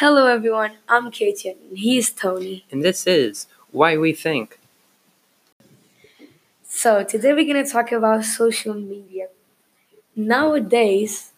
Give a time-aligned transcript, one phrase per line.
[0.00, 0.74] Hello, everyone.
[0.88, 2.64] I'm Katie, and he's Tony.
[2.70, 4.60] And this is Why We Think.
[6.62, 9.26] So, today we're going to talk about social media.
[10.14, 11.32] Nowadays,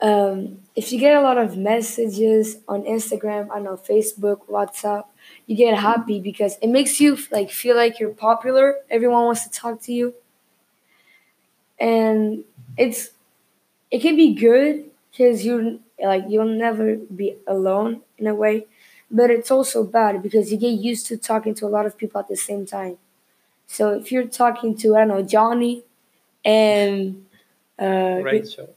[0.00, 5.04] um, if you get a lot of messages on Instagram, I know Facebook, WhatsApp,
[5.46, 8.76] you get happy because it makes you like feel like you're popular.
[8.88, 10.14] Everyone wants to talk to you,
[11.78, 12.44] and
[12.78, 13.10] it's
[13.90, 18.66] it can be good because you like you'll never be alone in a way,
[19.10, 22.20] but it's also bad because you get used to talking to a lot of people
[22.20, 22.98] at the same time.
[23.66, 25.84] So if you're talking to I don't know Johnny
[26.44, 27.26] and
[27.80, 28.70] uh, Rachel.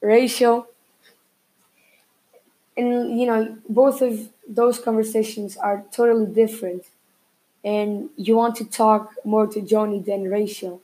[0.00, 0.68] Rachel,
[2.76, 6.84] and you know both of those conversations are totally different,
[7.64, 10.82] and you want to talk more to Johnny than Rachel,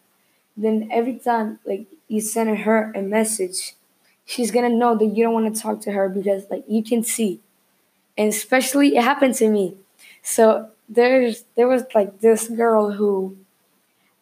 [0.56, 3.74] then every time like you send her a message,
[4.28, 7.02] she's gonna know that you don't want to talk to her because like you can
[7.02, 7.41] see,
[8.19, 9.77] and especially it happened to me.
[10.22, 13.36] So there's there was like this girl who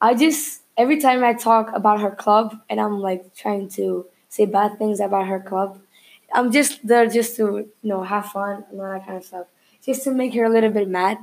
[0.00, 4.46] I just every time I talk about her club and I'm like trying to say
[4.46, 5.80] bad things about her club,
[6.34, 7.44] I'm just there just to
[7.82, 9.46] you know have fun and all that kind of stuff,
[9.84, 11.18] just to make her a little bit mad.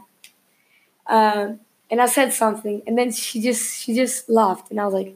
[1.07, 1.59] Um,
[1.91, 5.16] and I said something, and then she just she just laughed, and I was like,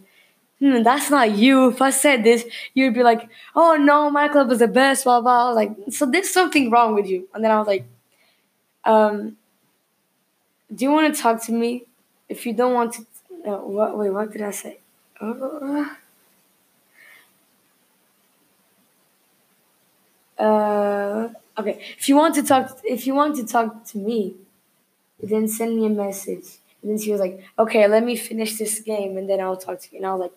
[0.59, 1.69] "Hmm, that's not you.
[1.69, 5.22] If I said this, you'd be like, oh no, my club is the best." Blah
[5.22, 5.52] blah.
[5.52, 7.86] Like, "So there's something wrong with you." And then I was like,
[8.85, 9.38] um,
[10.73, 11.83] "Do you want to talk to me?
[12.30, 13.02] If you don't want to,
[13.45, 13.97] uh, what?
[13.97, 14.80] Wait, what did I say?"
[15.19, 15.85] Uh,
[20.38, 21.80] Uh, okay.
[21.97, 24.35] If you want to talk, if you want to talk to me,
[25.22, 26.59] then send me a message.
[26.81, 29.81] And then she was like, "Okay, let me finish this game, and then I'll talk
[29.81, 30.33] to you." And I was like,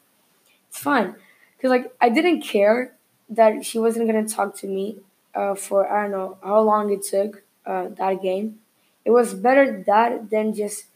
[0.71, 1.17] "It's fine,"
[1.57, 2.97] because like I didn't care
[3.31, 4.99] that she wasn't gonna talk to me
[5.35, 8.61] uh, for I don't know how long it took uh, that game.
[9.05, 10.87] It was better that than just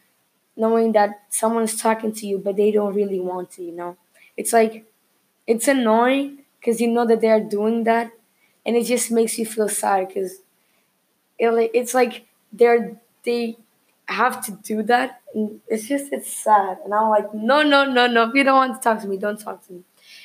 [0.57, 3.63] knowing that someone's talking to you, but they don't really want to.
[3.65, 3.97] You know,
[4.37, 4.87] it's like
[5.47, 8.13] it's annoying because you know that they are doing that,
[8.67, 10.41] and it just makes you feel sad because
[11.39, 13.57] it, it's like they're they
[14.09, 15.23] have to do that
[15.69, 16.79] it's just it's sad.
[16.85, 19.17] And i'm like no no no no if you don't want to talk to me
[19.17, 19.81] don't talk to me.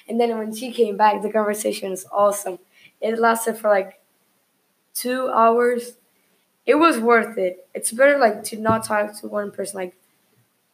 [0.07, 2.59] And then when she came back the conversation was awesome.
[3.01, 4.01] It lasted for like
[4.93, 5.93] two hours.
[6.65, 7.67] It was worth it.
[7.75, 9.95] It's better like to not talk to one person like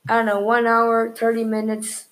[0.10, 2.08] i don't know one hour 30 minutes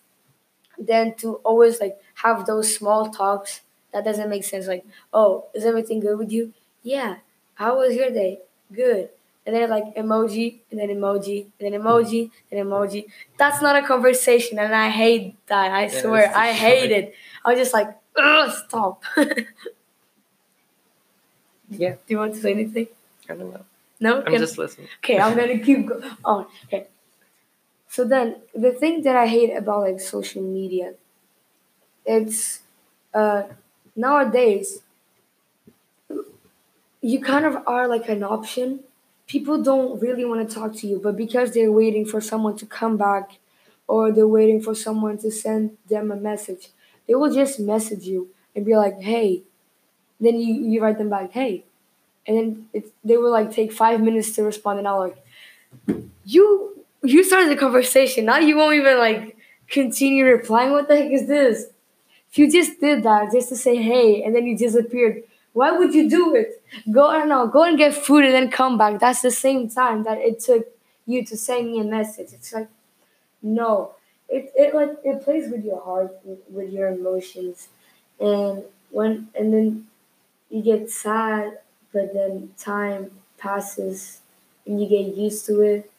[0.78, 3.62] than to always like have those small talks.
[3.94, 4.68] That doesn't make sense.
[4.68, 6.54] Like oh is everything good with you?
[6.84, 7.18] Yeah.
[7.56, 8.42] How was your day?
[8.74, 9.10] Good
[9.46, 13.06] and then like emoji and then emoji and then emoji and emoji
[13.38, 17.14] that's not a conversation and i hate that i Yeah, swear i hate it
[17.46, 17.90] i was just like
[18.66, 19.28] stop do
[22.08, 22.88] you want to say anything
[23.30, 23.66] I don't know.
[24.00, 24.88] no I'm Can- just listening.
[25.00, 26.04] Okay, I'm gonna keep going.
[26.26, 26.46] on.
[26.66, 26.88] Okay.
[27.88, 30.96] So then, the thing that I hate about like social media,
[32.06, 32.60] it's
[33.14, 33.44] uh
[33.96, 34.82] nowadays
[37.02, 38.80] you kind of are like an option.
[39.28, 42.66] People don't really want to talk to you, but because they're waiting for someone to
[42.66, 43.40] come back,
[43.88, 46.70] or they're waiting for someone to send them a message,
[47.08, 49.44] they will just message you and be like, "Hey."
[50.20, 51.66] Then you you write them back, "Hey,"
[52.28, 55.18] and then it, they will like take five minutes to respond, and I'm like
[56.26, 58.26] you you started the conversation.
[58.26, 59.38] Now you won't even like
[59.70, 60.72] continue replying.
[60.72, 61.66] What the heck is this?
[62.32, 65.24] If you just did that just to say hey and then you disappeared,
[65.54, 66.62] why would you do it?
[66.92, 69.00] Go I don't know, go and get food and then come back.
[69.00, 70.68] That's the same time that it took
[71.06, 72.34] you to send me a message.
[72.34, 72.70] It's like
[73.42, 73.94] no.
[74.30, 76.18] It it like it plays with your heart,
[76.50, 77.70] with, your emotions.
[78.20, 79.88] And when and then
[80.50, 81.60] you get sad,
[81.94, 84.22] but then time passes
[84.66, 85.92] and you get used to it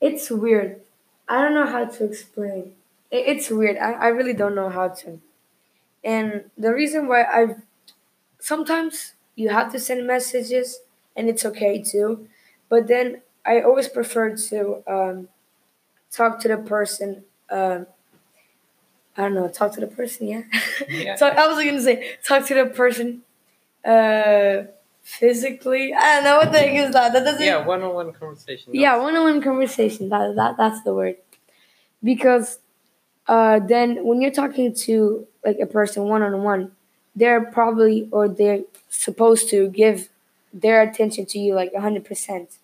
[0.00, 0.80] it's weird.
[1.28, 2.72] I don't know how to explain.
[3.10, 3.78] It, it's weird.
[3.78, 5.20] I, I really don't know how to.
[6.04, 7.56] And the reason why I
[8.42, 10.80] sometimes you have to send messages
[11.16, 12.28] and it's okay too,
[12.68, 15.28] but then I always prefer to um,
[16.10, 17.24] talk to the person.
[17.50, 17.86] Um,
[19.16, 20.42] I don't know, talk to the person, yeah.
[20.88, 21.14] Yeah.
[21.20, 23.22] so I was gonna say talk to the person
[23.84, 24.64] uh,
[25.02, 25.94] physically.
[25.94, 27.12] I don't know what the heck is that.
[27.12, 28.74] That doesn't Yeah, one-on-one conversation.
[28.74, 30.08] yeah, one-on-one conversation.
[30.08, 31.16] That, that that's the word.
[32.02, 32.58] Because
[33.28, 36.72] uh, then when you're talking to like a person one-on-one,
[37.14, 40.08] they're probably or they're supposed to give
[40.52, 42.58] their attention to you like hundred percent.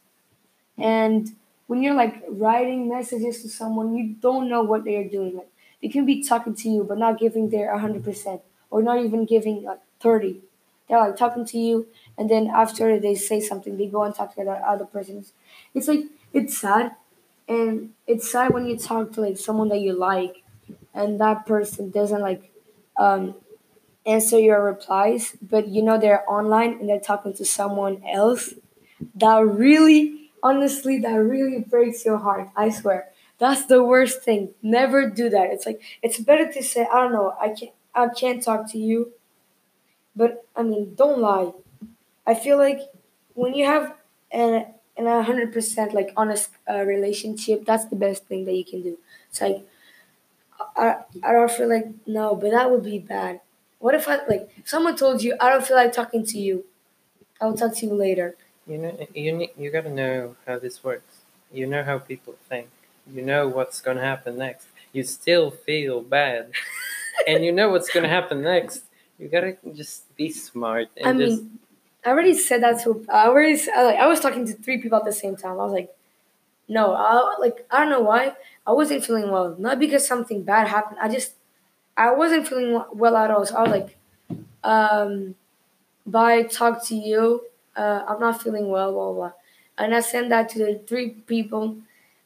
[0.77, 1.35] And
[1.67, 5.37] when you're like writing messages to someone, you don't know what they are doing.
[5.37, 5.51] Like
[5.83, 9.25] they can be talking to you, but not giving their hundred percent, or not even
[9.25, 10.41] giving like thirty.
[10.89, 11.87] they're like talking to you,
[12.17, 15.33] and then after they say something, they go and talk to the other persons.
[15.75, 16.95] It's like it's sad,
[17.49, 20.43] and it's sad when you talk to like someone that you like,
[20.95, 22.51] and that person doesn't like
[22.99, 23.35] um,
[24.09, 28.55] answer your replies, but you know they're online and they're talking to someone else.
[29.17, 32.51] That really, honestly, that really breaks your heart.
[32.57, 33.11] I swear.
[33.39, 34.51] That's the worst thing.
[34.63, 35.51] Never do that.
[35.53, 38.79] It's like it's better to say, I don't know, I can't I can't talk to
[38.79, 39.13] you.
[40.17, 41.53] But I mean, don't lie.
[42.27, 42.81] I feel like
[43.35, 43.95] when you have
[44.33, 44.67] an
[44.97, 48.83] an a hundred percent like honest uh, relationship, that's the best thing that you can
[48.83, 48.99] do.
[49.31, 49.67] It's like
[50.77, 53.41] I I don't feel like no, but that would be bad.
[53.79, 56.65] What if I like if someone told you I don't feel like talking to you?
[57.41, 58.37] I will talk to you later.
[58.67, 61.19] You know, you need, you gotta know how this works.
[61.53, 62.69] You know how people think.
[63.11, 64.69] You know what's gonna happen next.
[64.93, 66.53] You still feel bad,
[67.27, 68.85] and you know what's gonna happen next.
[69.19, 71.59] You gotta just be smart and I just mean,
[72.05, 73.05] I already said that to.
[73.09, 75.53] I already like I was talking to three people at the same time.
[75.53, 75.95] I was like,
[76.69, 78.35] no, I like I don't know why
[78.67, 79.57] I wasn't feeling well.
[79.59, 80.99] Not because something bad happened.
[81.01, 81.35] I just
[81.99, 83.47] I wasn't feeling well at all.
[83.47, 83.99] So I was like,
[84.65, 85.37] um,
[86.07, 86.43] bye.
[86.45, 87.45] Talk to you.
[87.77, 88.93] Uh, I'm not feeling well.
[88.93, 89.33] Blah blah.
[89.79, 91.79] And I sent that to the three people.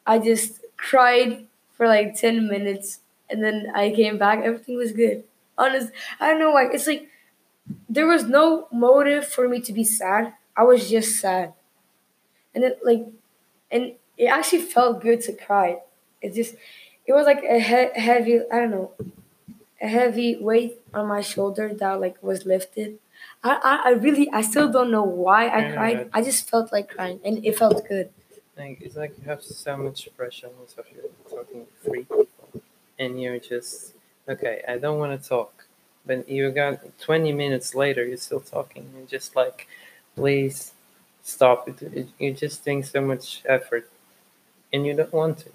[0.07, 4.41] I just cried for like ten minutes, and then I came back.
[4.45, 5.25] Everything was good.
[5.59, 6.67] Honest, I don't know why.
[6.73, 7.09] It's like
[7.89, 10.35] there was no motive for me to be sad.
[10.57, 11.55] I was just sad,
[12.55, 13.07] and then like,
[13.71, 15.79] and it actually felt good to cry.
[16.21, 16.55] It just,
[17.07, 18.41] it was like a he- heavy.
[18.53, 18.93] I don't know,
[19.83, 22.99] a heavy weight on my shoulder that like was lifted.
[23.45, 25.75] I, I, I really, I still don't know why I Yeah.
[25.75, 26.11] cried.
[26.13, 28.11] I just felt like crying, and it felt good.
[28.57, 30.87] like it's like you have so much pressure on yourself.
[30.95, 32.27] You're talking to three people,
[32.99, 33.95] and you're just
[34.29, 34.63] okay.
[34.69, 35.67] I don't want to talk,
[36.07, 38.05] but you got twenty minutes later.
[38.07, 38.85] You're still talking.
[38.97, 39.67] You're just like,
[40.17, 40.73] please
[41.23, 41.69] stop.
[41.69, 43.89] It- You're just doing so much effort,
[44.73, 45.51] and you don't want to,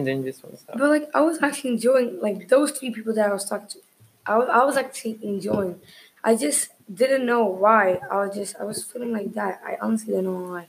[0.00, 0.78] and then you just want to stop.
[0.78, 3.78] But like, I was actually enjoying like those three people that I was talking to.
[4.26, 5.80] I was, I was actually enjoying.
[6.24, 8.00] I just didn't know why.
[8.10, 9.60] I was just I was feeling like that.
[9.66, 10.68] I honestly don't know why.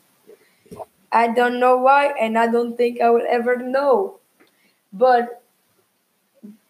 [1.11, 4.19] I don't know why, and I don't think I will ever know.
[4.93, 5.43] But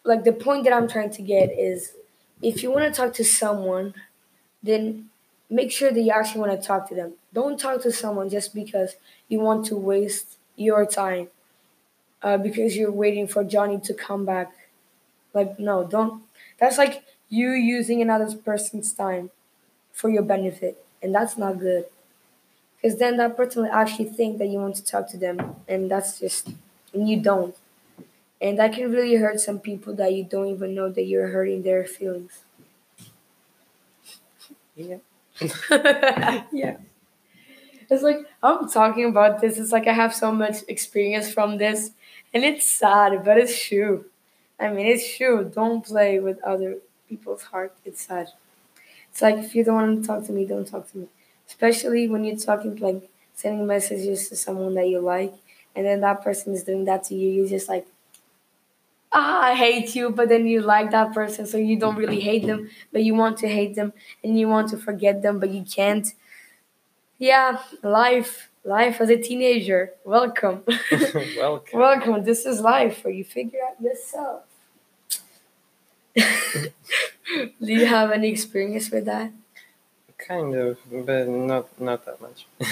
[0.04, 1.94] like the point that I'm trying to get is,
[2.42, 3.94] if you want to talk to someone,
[4.64, 5.10] then
[5.50, 7.14] make sure that you actually want to talk to them.
[7.34, 8.96] Don't talk to someone just because
[9.30, 11.30] you want to waste your time
[12.24, 14.52] uh, because you're waiting for Johnny to come back.
[15.34, 16.24] Like, no, don't.
[16.60, 19.32] That's like you using another person's time
[19.94, 21.86] for your benefit, and that's not good.
[22.82, 25.90] Because then that person will actually think that you want to talk to them, and
[25.92, 26.50] that's just,
[26.94, 27.56] and you don't.
[28.42, 31.64] And that can really hurt some people that you don't even know that you're hurting
[31.64, 32.44] their feelings.
[34.76, 34.98] Yeah.
[36.52, 36.78] yeah.
[37.90, 39.58] It's like I'm talking about this.
[39.58, 41.92] It's like I have so much experience from this,
[42.34, 44.06] and it's sad, but it's true.
[44.60, 45.50] I mean, it's true.
[45.54, 46.78] Don't play with other
[47.10, 47.76] people's heart.
[47.86, 48.30] It's sad.
[49.12, 51.08] It's like if you don't want to talk to me, don't talk to me.
[51.48, 55.34] Especially when you're talking, like sending messages to someone that you like,
[55.76, 57.30] and then that person is doing that to you.
[57.32, 57.88] You're just like,
[59.14, 62.46] ah, I hate you, but then you like that person, so you don't really hate
[62.46, 63.94] them, but you want to hate them,
[64.24, 66.08] and you want to forget them, but you can't.
[67.18, 69.92] Yeah, life, life as a teenager.
[70.06, 70.64] Welcome.
[71.38, 71.80] Welcome.
[71.80, 72.24] Welcome.
[72.24, 74.44] This is life where you figure out yourself.
[76.16, 76.72] Do
[77.62, 79.32] you have any experience with that?
[80.18, 82.46] Kind of, but not not that much.
[82.60, 82.68] You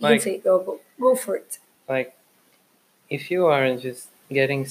[0.00, 1.58] Like- can say go, go, go for it.
[1.88, 2.14] like,
[3.08, 4.66] if you are just getting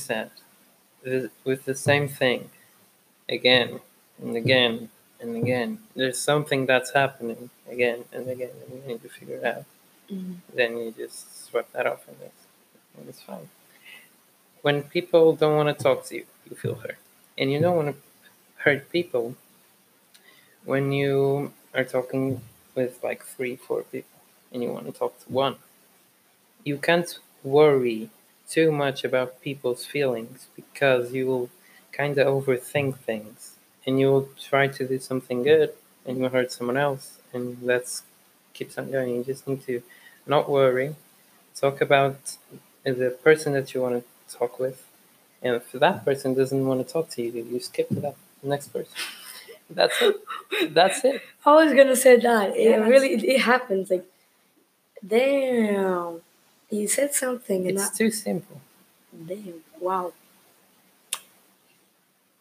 [1.04, 2.50] th- with the same thing
[3.30, 3.80] again
[4.22, 4.90] and again
[5.22, 9.46] and again, there's something that's happening again and again, and you need to figure it
[9.46, 9.66] out.
[10.12, 10.38] Mhm.
[10.54, 12.44] Then you just sweat that off, and it's,
[12.98, 13.50] and it's fine.
[14.64, 16.98] When people don't want to talk to you, you feel hurt,
[17.38, 18.02] and you don't want to
[18.64, 19.36] hurt people
[20.66, 22.42] when you are talking
[22.76, 24.20] with like three, four people,
[24.52, 25.56] and you want to talk to one.
[26.64, 28.10] You can't worry
[28.50, 31.50] too much about people's feelings because you will
[31.92, 35.74] kind of overthink things and you will try to do something good
[36.06, 38.04] and you hurt someone else and that's
[38.54, 39.82] keeps on going you just need to
[40.28, 40.96] not worry
[41.56, 42.38] talk about
[42.84, 44.86] the person that you want to talk with
[45.42, 48.70] and if that person doesn't want to talk to you you skip to that next
[48.70, 48.94] person
[49.70, 52.52] that's it that's it I was gonna say that.
[52.58, 52.90] It Yes.
[52.90, 53.90] really it, it happens.
[53.92, 54.06] Like,
[55.06, 56.22] damn,
[56.70, 58.62] you said something, and it's I, too simple
[59.28, 60.14] damn, wow.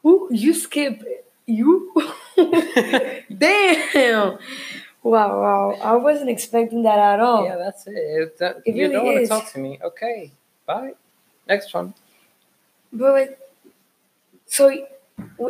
[0.03, 1.03] Who you skip?
[1.51, 1.93] You?
[3.37, 4.39] Damn.
[5.03, 5.79] Wow, wow.
[5.83, 7.45] I wasn't expecting that at all.
[7.45, 7.95] Yeah, that's it.
[7.95, 10.33] If that, It you really don't want to talk to me, okay,
[10.67, 10.93] bye.
[11.49, 11.95] Next one.
[12.93, 13.39] But like,
[14.47, 14.87] so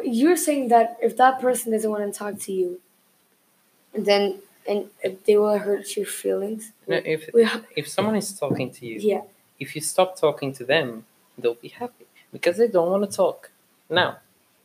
[0.04, 2.80] you're saying that if that person doesn't want to talk to you,
[3.94, 6.72] then and if they will hurt your feelings.
[6.86, 7.28] No, if
[7.76, 9.22] if someone is talking to you, yeah,
[9.58, 11.04] if you stop talking to them,
[11.38, 13.50] they'll be happy because they don't want to talk.
[13.88, 14.18] Now,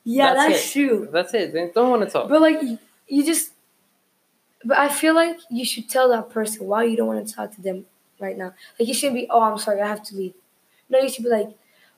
[0.06, 1.10] yeah, That's that's, true.
[1.12, 1.54] that's it.
[1.54, 2.30] They don't want to talk.
[2.30, 2.62] But like,
[3.08, 3.52] you, just.
[4.64, 7.54] But I feel like you should tell that person why you don't want to talk
[7.56, 7.86] to them
[8.20, 8.54] right now.
[8.80, 10.34] Like you shouldn't be, oh, I'm sorry, I have to leave.
[10.90, 11.50] No, you should be like,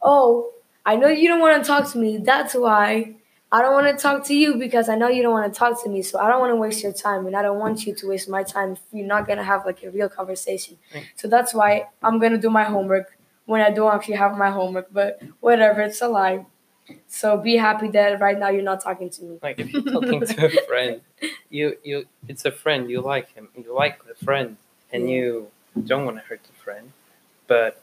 [0.02, 0.52] oh,
[0.86, 2.18] I know you don't want to talk to me.
[2.18, 3.16] That's why
[3.52, 5.82] I don't want to talk to you because I know you don't want to talk
[5.84, 6.02] to me.
[6.02, 8.30] So I don't want to waste your time, and I don't want you to waste
[8.30, 10.78] my time if you're not gonna have like a real conversation.
[11.16, 14.88] So that's why I'm gonna do my homework when I don't actually have my homework.
[14.92, 16.46] But whatever, it's a lie.
[17.08, 19.40] So be happy that right now you're not talking to me.
[19.42, 21.02] Like if you're talking to a friend,
[21.50, 22.90] you you it's a friend.
[22.90, 23.50] You like him.
[23.58, 24.58] You like the friend,
[24.92, 25.52] and you
[25.86, 26.92] don't want to hurt the friend,
[27.48, 27.82] but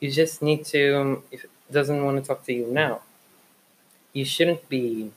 [0.00, 0.82] you just need to.
[1.00, 3.02] um, If it doesn't want to talk to you now,
[4.12, 5.10] you shouldn't be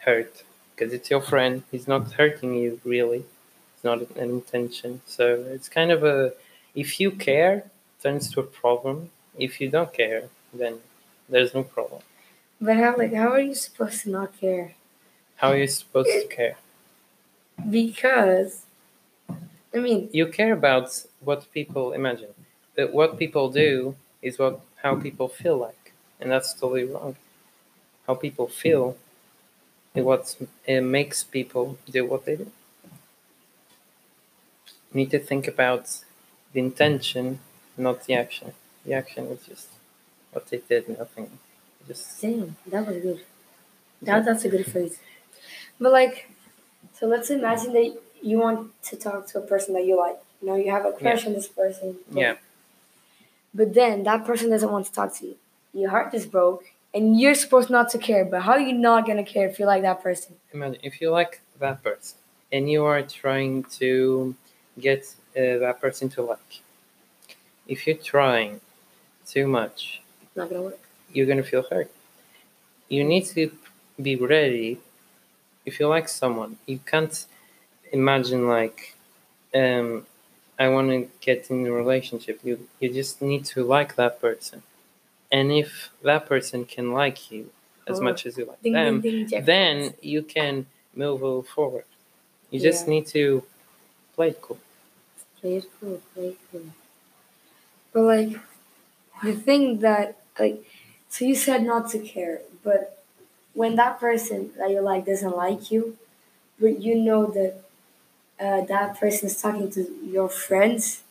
[0.00, 0.44] hurt
[0.74, 1.64] because it's your friend.
[1.70, 3.24] He's not hurting you really.
[3.74, 5.02] It's not an intention.
[5.06, 6.34] So it's kind of a.
[6.74, 7.64] If you care,
[8.02, 9.10] turns to a problem.
[9.38, 10.80] If you don't care, then
[11.28, 12.02] there's no problem.
[12.60, 14.74] But how like how are you supposed to not care?
[15.36, 16.56] How are you supposed to care?
[17.70, 18.66] Because
[19.74, 22.34] I mean, you care about what people imagine.
[22.76, 27.16] But what people do is what how people feel like, and that's totally wrong.
[28.06, 28.96] How people feel
[29.94, 30.36] is what
[30.68, 32.50] uh, makes people do what they do.
[34.92, 36.00] You need to think about
[36.52, 37.40] the intention,
[37.76, 38.52] not the action.
[38.84, 39.68] The action is just
[40.32, 41.38] what they did, nothing.
[41.88, 43.20] Just damn, that was good.
[44.02, 44.98] That that's a good phrase.
[45.80, 46.30] But like,
[46.94, 47.90] so let's imagine that
[48.22, 50.18] you want to talk to a person that you like.
[50.40, 51.96] You know, you have a crush on this person.
[52.10, 52.34] but- yeah,
[53.54, 55.36] But then that person doesn't want to talk to you.
[55.72, 56.64] Your heart is broke,
[56.94, 58.24] and you're supposed not to care.
[58.24, 60.36] But how are you not gonna care if you like that person?
[60.52, 62.16] imagine if you like that person
[62.52, 64.34] and you are trying to
[64.80, 65.02] get
[65.36, 66.52] uh, that person to like
[67.66, 68.60] if you're trying
[69.26, 70.80] too much It's not gonna work.
[71.12, 71.90] You're going to feel hurt
[72.88, 73.50] you need to
[74.00, 74.78] be ready
[75.66, 77.26] if you like someone you can't
[77.92, 78.96] imagine like
[79.54, 80.06] um,
[80.58, 84.62] i want to get in a relationship you you just need to like that person
[85.32, 87.50] and if that person can like you
[87.88, 88.04] as Oh.
[88.04, 91.84] much as you like Ding, them ding, ding, then you can move forward.
[92.50, 92.92] You just Yeah.
[92.94, 93.44] need to
[94.16, 94.58] play it cool.
[95.40, 96.62] Play it cool, play it cool.
[97.92, 98.40] But like
[99.24, 100.64] the thing that like
[101.08, 103.02] so you said not to care, but
[103.54, 105.96] when that person that you like doesn't like you,
[106.60, 107.62] but you know that
[108.40, 111.02] uh, that person is talking to your friends,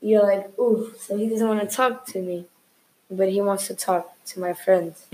[0.00, 2.46] you're like, ooh, so he doesn't want to talk to me,
[3.10, 5.06] but he wants to talk to my friends.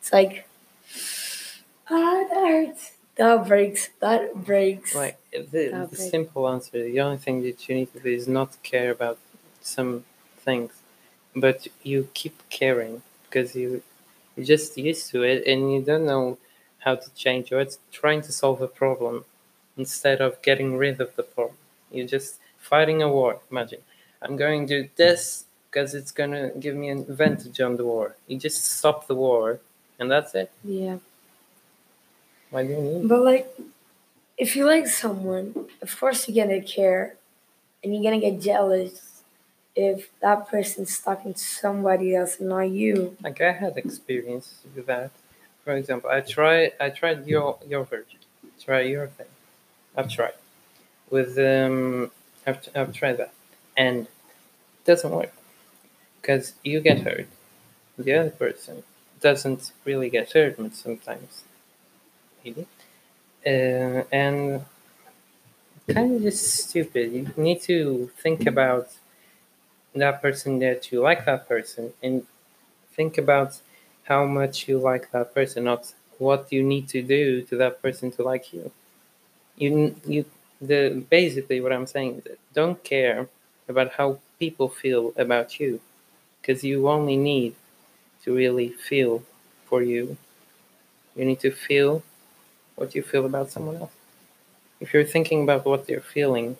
[0.00, 0.46] It's like,
[1.90, 2.92] ah, that hurts.
[3.16, 3.88] That breaks.
[4.00, 4.94] That breaks.
[4.94, 8.62] Like the, the simple answer, the only thing that you need to do is not
[8.62, 9.18] care about
[9.60, 10.04] some
[10.38, 10.72] things,
[11.34, 13.82] but you keep caring because you
[14.36, 16.38] you're just used to it and you don't know
[16.80, 17.50] how to change.
[17.50, 19.24] You're trying to solve a problem
[19.76, 21.56] instead of getting rid of the problem.
[21.90, 23.40] You're just fighting a war.
[23.50, 23.80] Imagine
[24.22, 28.16] I'm going to do this because it's gonna give me an advantage on the war.
[28.26, 29.60] You just stop the war,
[29.98, 30.50] and that's it.
[30.64, 30.98] yeah.
[32.50, 33.08] Why do you need?
[33.08, 33.46] But like,
[34.38, 37.14] if you like someone, of course you're gonna care,
[37.82, 39.17] and you're gonna get jealous
[39.78, 43.16] if that person's talking to somebody else not you.
[43.22, 45.10] Like I had experience with that.
[45.64, 48.20] For example, I tried I tried your your version.
[48.64, 49.32] Try your thing.
[49.96, 50.34] I've tried
[51.10, 52.10] with um.
[52.46, 53.32] I've I've tried that,
[53.76, 55.32] and it doesn't work
[56.20, 57.28] because you get hurt.
[57.98, 58.84] The other person
[59.20, 61.44] doesn't really get hurt, but sometimes
[62.44, 62.66] maybe,
[63.46, 64.64] uh, and
[65.88, 67.12] kind of just stupid.
[67.12, 68.88] You need to think about
[69.94, 72.26] that person that you like that person and
[72.94, 73.60] think about
[74.04, 78.10] how much you like that person, not what you need to do to that person
[78.12, 78.70] to like you.
[79.56, 80.24] You you
[80.60, 83.28] the basically what I'm saying is don't care
[83.68, 85.80] about how people feel about you
[86.40, 87.54] because you only need
[88.24, 89.22] to really feel
[89.66, 90.16] for you.
[91.16, 92.02] You need to feel
[92.76, 93.92] what you feel about someone else.
[94.80, 96.56] If you're thinking about what they're feeling,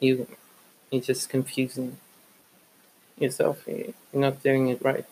[0.00, 0.26] you
[0.90, 1.98] you're just confusing
[3.20, 3.62] yourself.
[3.66, 5.04] You're not doing it right.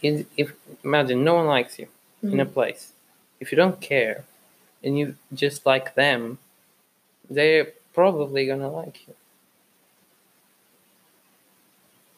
[0.00, 0.52] If, if
[0.84, 1.88] imagine no one likes you,
[2.22, 2.52] in a Mhm.
[2.52, 2.92] place.
[3.40, 4.24] If you don't care
[4.82, 6.38] and you just like them,
[7.30, 9.14] they're probably gonna like you.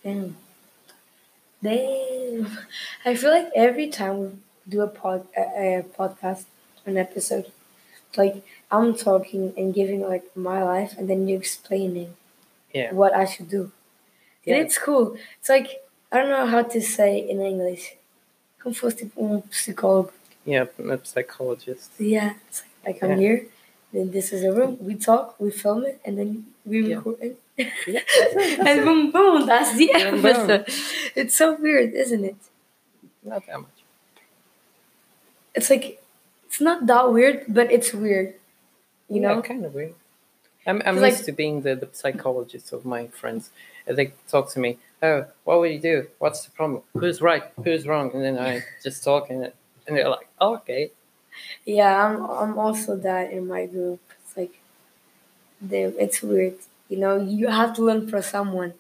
[0.03, 0.37] Damn.
[1.63, 2.59] Damn.
[3.05, 4.29] I feel like every time we
[4.69, 6.45] do a pod a, a podcast,
[6.87, 7.51] an episode,
[8.17, 12.15] like I'm talking and giving like my life, and then you explaining
[12.73, 12.93] Yeah.
[12.93, 13.73] what I should do.
[14.45, 14.57] Yeah.
[14.57, 15.17] And it's cool.
[15.39, 17.97] It's like I don't know how to say in English.
[18.63, 20.13] Como fosse tipo um psicólogo.
[20.45, 21.91] Yeah, I'm a psychologist.
[21.99, 22.35] Yeah.
[22.49, 23.29] It's like, like I'm Yeah.
[23.29, 23.47] here.
[23.93, 24.79] Then this is a room.
[24.81, 25.35] We talk.
[25.41, 26.97] We film it, and then we Yeah.
[26.97, 27.37] record it.
[27.87, 28.01] Yeah.
[28.67, 29.47] and boom, boom.
[29.47, 30.25] That's the boom.
[30.25, 30.65] episode.
[31.17, 32.37] It's so weird, isn't it?
[33.25, 33.81] Not that much.
[35.55, 36.01] it's like
[36.47, 38.35] it's not that weird, but it's weird.
[39.09, 39.43] You know?
[39.43, 39.95] kind of weird.
[40.67, 43.51] I'm, I'm It's like- used to being the, the psychologist of my friends.
[43.87, 46.07] They talk to me, oh, what would you do?
[46.19, 46.83] What's the problem?
[46.95, 47.45] Who's right?
[47.65, 48.13] Who's wrong?
[48.15, 49.45] And then I just talk and,
[49.87, 50.93] and they're like, oh, okay.
[51.65, 54.01] Yeah, I'm I'm also that in my group.
[54.23, 54.61] It's like
[55.63, 56.57] they it's weird.
[56.89, 58.75] You know, you have to learn from someone.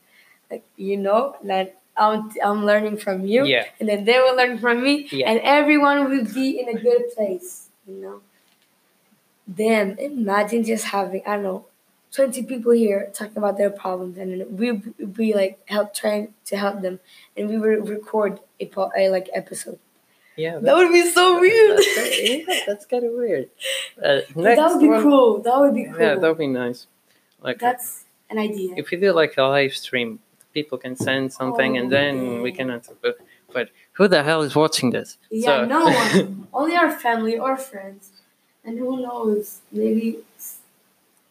[0.50, 3.64] Like you know that I'm I'm learning from you, Yeah.
[3.78, 5.30] and then they will learn from me, Yeah.
[5.30, 7.68] and everyone will be in a good place.
[7.87, 8.20] You know.
[9.52, 9.96] Damn!
[9.99, 11.64] Imagine just having I don't know,
[12.12, 14.73] twenty people here talking about their problems, and then we
[15.07, 17.00] be like help trying to help them,
[17.37, 19.79] and we would record a, po- a like episode.
[20.37, 20.59] Yeah.
[20.59, 21.76] That would be so weird.
[21.79, 23.50] That's, yeah, that's kind of weird.
[24.02, 25.38] Uh, that would be one- cool.
[25.43, 26.00] That would be cool.
[26.00, 26.87] Yeah, that would be nice.
[27.43, 28.75] Like, That's an idea.
[28.76, 30.21] if we do like a live stream,
[30.55, 32.95] people can send something and Oh, then we can answer.
[33.02, 33.19] But,
[33.52, 35.19] but who the hell is watching this?
[35.31, 36.47] Yeah, So- no one.
[36.55, 38.11] Only our family or friends.
[38.64, 39.61] And who knows?
[39.73, 40.19] Maybe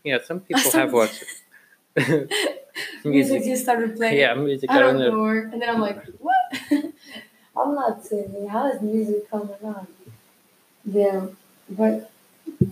[0.10, 1.24] yeah, some people have watched
[1.96, 2.32] it.
[3.06, 3.44] music music.
[3.44, 4.20] just started playing.
[4.20, 4.70] Yeah, music.
[4.72, 5.26] I I don't don't know.
[5.26, 5.52] know.
[5.54, 6.44] And then I'm like, what?
[7.58, 8.48] I'm not singing.
[8.50, 9.88] How is music coming on?
[10.86, 11.28] Yeah,
[11.70, 12.12] but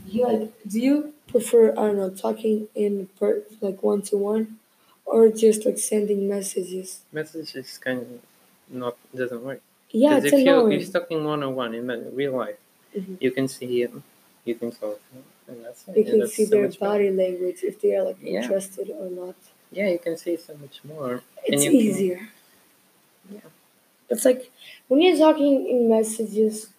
[0.07, 0.53] you like?
[0.67, 1.71] Do you prefer?
[1.71, 4.59] I don't know, talking in per like one to one,
[5.05, 7.01] or just like sending messages?
[7.11, 8.07] Messages kind of
[8.69, 9.61] not doesn't work.
[9.91, 10.73] Yeah, it's if annoying.
[10.73, 12.59] if you're talking one on one in real life,
[12.97, 13.17] Mhm.
[13.21, 14.03] you can see him,
[14.45, 15.36] you can talk, that's it.
[15.95, 16.91] You can see so their much better.
[16.91, 18.41] body language if they are like Yeah.
[18.41, 19.35] interested or not.
[19.71, 21.21] Yeah, you can see so much more.
[21.45, 22.29] It's you can- easier.
[23.31, 23.39] Yeah.
[24.09, 24.51] It's like
[24.87, 26.69] when you're talking in messages,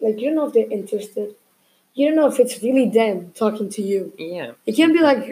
[0.00, 1.34] like you don't know if they're interested.
[1.94, 4.12] You don't know if it's really them talking to you.
[4.18, 5.22] Yeah, It can be like,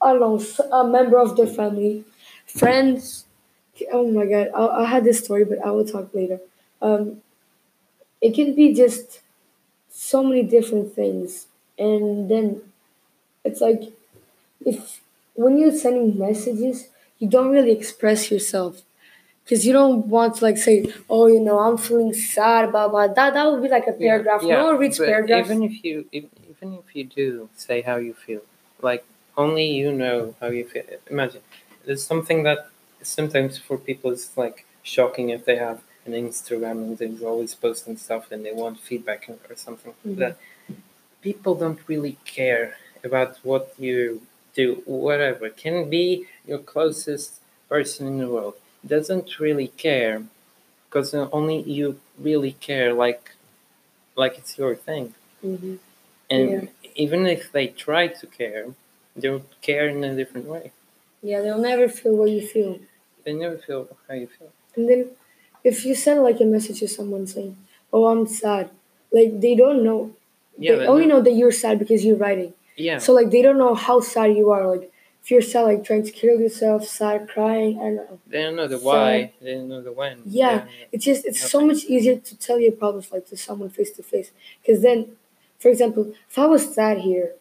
[0.00, 0.40] I don't know,
[0.72, 2.04] a member of the family,
[2.46, 3.26] friends.
[3.92, 6.40] Oh my god, I, I had this story, but I will talk later.
[6.80, 7.22] Um,
[8.20, 9.20] it can be just
[9.90, 11.46] so many different things,
[11.78, 12.62] and then
[13.44, 13.82] it's like
[14.64, 15.00] if
[15.34, 18.82] when you're sending messages, you don't really express yourself
[19.44, 23.08] because you don't want to like say, oh, you know, I'm feeling sad, blah blah.
[23.08, 24.42] That that would be like a paragraph.
[24.42, 25.50] yeah, no one reads paragraphs.
[25.50, 26.30] Even if you even
[26.78, 28.42] if you do say how you feel,
[28.82, 29.04] like
[29.36, 30.84] only you know how you feel.
[31.10, 31.42] Imagine
[31.84, 32.68] there's something that
[33.02, 37.96] sometimes for people is like shocking if they have an Instagram and they're always posting
[37.96, 40.18] stuff and they want feedback or something like Mhm.
[40.20, 40.36] that.
[41.24, 44.20] People don't really care about what you
[44.54, 45.48] do, whatever.
[45.48, 48.56] Can be your closest person in the world.
[48.86, 50.24] Doesn't really care
[50.84, 53.24] because only you really care like
[54.22, 55.14] like it's your thing.
[55.42, 55.78] Mhm.
[56.34, 56.92] And Yeah.
[57.04, 58.64] even if they try to care,
[59.16, 60.66] they'll care in a different way.
[61.22, 62.72] Yeah, they'll never feel what you feel.
[63.24, 64.50] They never feel how you feel.
[64.76, 65.02] And then
[65.70, 67.56] if you send like a message to someone saying,
[67.94, 68.68] "Oh, I'm sad,"
[69.16, 70.00] like they don't know.
[70.58, 72.54] Yeah, they only oh, know- know that you're sad because you're writing.
[72.76, 72.98] Yeah.
[72.98, 74.66] So like they don't know how sad you are.
[74.74, 74.90] Like
[75.22, 77.78] if you're sad, like trying to kill yourself, sad, crying.
[77.78, 78.18] I don't know.
[78.26, 79.32] they don't know the why.
[79.40, 80.22] They don't know the when.
[80.26, 83.90] Yeah, It's just it's so much easier to tell your problems like to someone face
[83.92, 84.30] to face.
[84.60, 84.98] Because then,
[85.58, 87.32] for example, if I was sad here,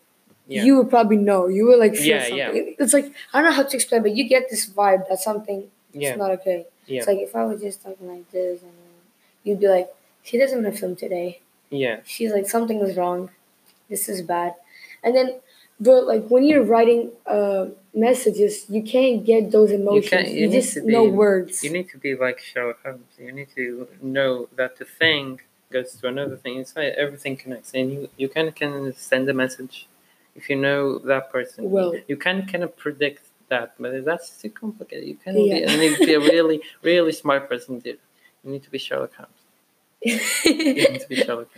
[0.48, 0.64] Yeah.
[0.66, 1.48] you would probably know.
[1.48, 2.38] You would like feel Yeah, something.
[2.68, 2.74] yeah.
[2.84, 5.60] It's like I don't know how to explain, but you get this vibe that something
[5.94, 6.12] Yeah.
[6.12, 6.60] is not okay.
[6.86, 7.00] Yeah.
[7.00, 8.72] It's like if I was just talking like this, and
[9.44, 9.88] you'd be like,
[10.22, 11.40] "She doesn't want to film today."
[11.84, 11.98] Yeah.
[12.06, 13.22] She's like, "Something is wrong.
[13.90, 14.54] This is bad."
[15.04, 15.28] And then,
[15.80, 20.30] but like when you're writing uh, messages, you can't get those emotions.
[20.32, 21.64] You, you need just to be- know words.
[21.64, 23.12] You need to be like Sherlock Holmes.
[23.18, 26.60] You need to know that the thing goes to another thing.
[26.60, 29.76] It's like everything connects, and you you kind of can send a message
[30.36, 31.60] if you know that person.
[31.76, 35.08] Well- you can kind of predict that, but that's too complicated.
[35.08, 35.72] You can be, Yeah.
[35.72, 37.82] you need to be a really really smart person.
[37.82, 39.42] To, you need to be Sherlock Holmes.
[40.04, 40.20] You
[40.56, 41.50] need to be Sherlock.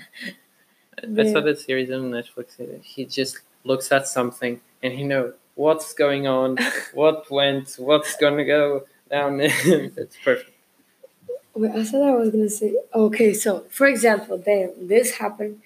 [1.03, 1.19] Holmes.
[1.19, 2.83] I saw that series on Netflix.
[2.83, 6.57] He just looks at something and he knows what's going on,
[6.93, 9.39] what went, what's gonna go down.
[9.41, 10.51] it's perfect.
[11.53, 12.75] Wait, I said I was gonna say.
[12.93, 15.61] Okay, so for example, damn, this happened.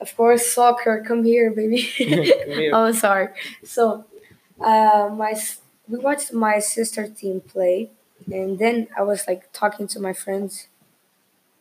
[0.00, 1.02] Of course, soccer.
[1.06, 1.82] Come here, baby.
[1.98, 2.70] Come here.
[2.74, 3.28] oh, sorry.
[3.64, 4.04] So,
[4.60, 5.34] uh, my
[5.88, 7.90] we watched my sister team play,
[8.30, 10.68] and then I was like talking to my friends.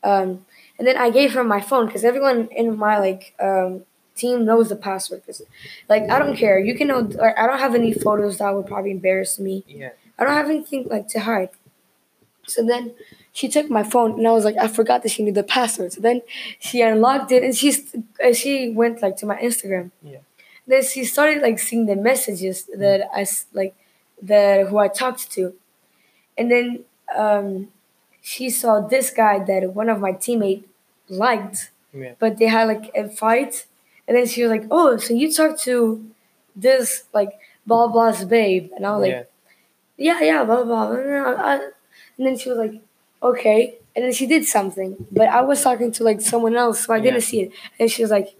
[0.04, 0.46] Um,
[0.78, 3.84] and then I gave her my phone because everyone in my like um,
[4.16, 5.26] team knows the password.
[5.26, 5.42] Cause
[5.90, 6.60] like I don't care.
[6.60, 7.00] You can know.
[7.00, 9.64] Like, I don't have any photos that would probably embarrass me.
[9.68, 9.92] Yeah.
[10.18, 11.50] I don't have anything like to hide.
[12.48, 12.94] So then
[13.32, 15.94] she took my phone and I was like, I forgot that she knew the password.
[15.94, 16.22] So then
[16.60, 19.92] she unlocked it and she's uh, she went like to my Instagram.
[20.02, 20.20] Yeah.
[20.68, 23.76] Then she started like seeing the messages that I like
[24.22, 25.54] that who I talked to,
[26.38, 26.86] and then
[27.16, 27.68] um,
[28.32, 30.66] she saw this guy that one of my teammates
[31.10, 32.14] liked, Yeah.
[32.20, 33.54] but they had like a fight,
[34.08, 35.78] and then she was like, "Oh, so you talked to
[36.56, 37.34] this like
[37.68, 39.30] blah blah's babe?" And I was like,
[39.98, 40.20] yeah.
[40.20, 41.60] yeah, yeah, blah blah blah.
[42.18, 42.76] And then she was like,
[43.22, 43.76] okay.
[43.96, 47.00] And then she did something, but I was talking to like someone else, so I
[47.00, 47.52] didn't see it.
[47.80, 48.36] And she was like,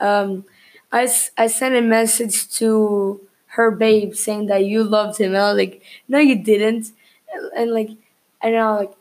[0.00, 0.44] um,
[0.90, 3.20] I, I sent a message to
[3.58, 5.34] her babe saying that you loved him.
[5.34, 6.92] And I was like, no, you didn't.
[7.34, 7.90] And, and like,
[8.40, 8.94] and I was like,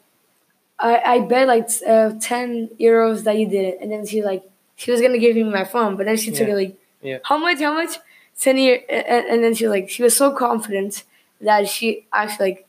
[0.79, 3.77] I, I bet like uh, 10 euros that you did it.
[3.81, 4.43] And then she like,
[4.75, 6.53] she was gonna give me my phone, but then she took Yeah.
[6.53, 7.17] it like, Yeah.
[7.23, 7.97] how much, how much?
[8.39, 11.03] 10 year, and, and then she was like, she was so confident
[11.41, 12.67] that she actually like,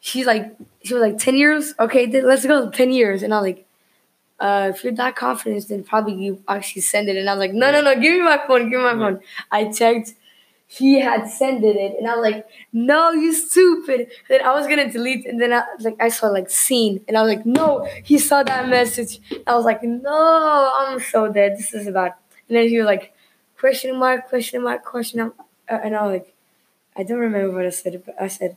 [0.00, 1.74] she's like, she was like, 10 years?
[1.78, 3.22] Okay, then let's go, 10 years.
[3.22, 3.66] And I was like,
[4.40, 7.16] uh, if you're that confident, then probably you actually send it.
[7.16, 8.98] And I was like, no, no, no, give me my phone, give me my Yeah.
[8.98, 9.20] phone.
[9.50, 10.14] I checked,
[10.66, 14.08] he had sent it, and I was like, no, you stupid.
[14.28, 17.22] then I was gonna delete, and then I like I saw like seen, and I
[17.22, 19.20] was like, no, he saw that message.
[19.46, 21.58] I was like, no, I'm so dead.
[21.58, 22.14] This is bad.
[22.48, 23.14] And then he was like,
[23.58, 25.34] question mark, question mark, question mark,
[25.70, 26.34] uh, and I was like,
[26.96, 28.56] I don't remember what I said, but I said,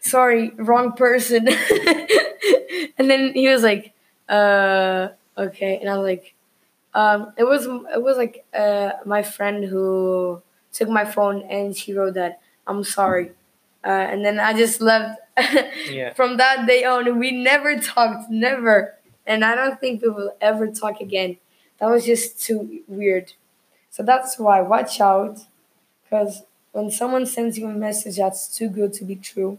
[0.00, 1.48] sorry, wrong person.
[2.98, 3.92] and then he was like,
[4.28, 6.34] uh, okay, and I was like,
[6.94, 10.42] um, it was it was like uh, my friend who
[10.74, 13.32] took my phone and she wrote that I'm sorry,
[13.84, 15.20] uh, and then I just left.
[15.90, 16.12] Yeah.
[16.14, 18.94] From that day on, we never talked, never,
[19.26, 21.38] and I don't think we will ever talk again.
[21.78, 23.32] That was just too weird.
[23.90, 25.40] So that's why watch out,
[26.04, 29.58] because when someone sends you a message that's too good to be true,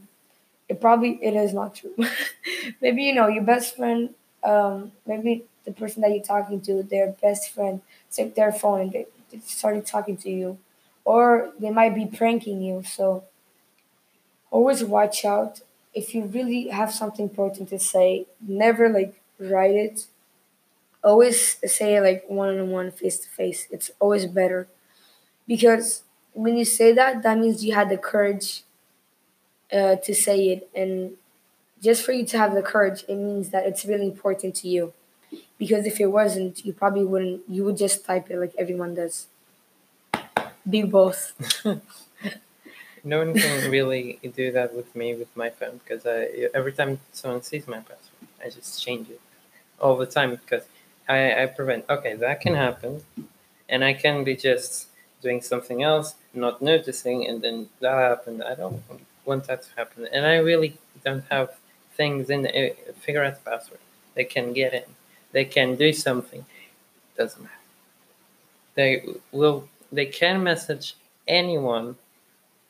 [0.69, 1.95] it probably it is not true.
[2.82, 4.10] maybe you know your best friend,
[4.43, 8.91] um, maybe the person that you're talking to, their best friend, took their phone and
[8.91, 10.58] they, they started talking to you,
[11.06, 12.84] or they might be pranking you.
[12.84, 13.26] So
[14.52, 15.62] always watch out.
[15.94, 20.08] If you really have something important to say, never like write it.
[21.04, 23.68] Always say it like one on one, face to face.
[23.72, 24.68] It's always better
[25.48, 28.63] because when you say that, that means you had the courage
[29.72, 31.13] uh, to say it, and
[31.82, 34.94] just for you to have the courage, it means that it's really important to you.
[35.58, 37.44] Because if it wasn't, you probably wouldn't.
[37.50, 39.28] You would just type it like everyone does.
[40.69, 41.34] Be both.
[43.04, 46.99] No one can really do that with me with my phone because I every time
[47.13, 49.21] someone sees my password, I just change it
[49.80, 50.65] all the time because
[51.08, 51.86] I, I prevent.
[51.89, 53.04] Okay, that can happen,
[53.69, 54.88] and I can be just
[55.21, 58.43] doing something else, not noticing, and then that happened.
[58.43, 58.82] I don't
[59.25, 61.56] want that to happen, and I really don't have
[61.95, 63.80] things in the, uh, figure out the password.
[64.15, 64.86] They can get in.
[65.32, 66.45] They can do something.
[67.17, 67.56] Doesn't matter.
[68.75, 69.67] They will.
[69.96, 70.96] They can message
[71.28, 71.96] anyone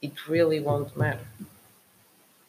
[0.02, 1.26] it really won't matter.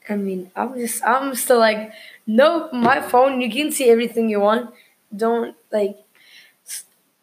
[0.09, 1.93] I mean, I'm just, I'm still like,
[2.27, 4.71] nope, my phone, you can see everything you want.
[5.15, 5.97] Don't, like,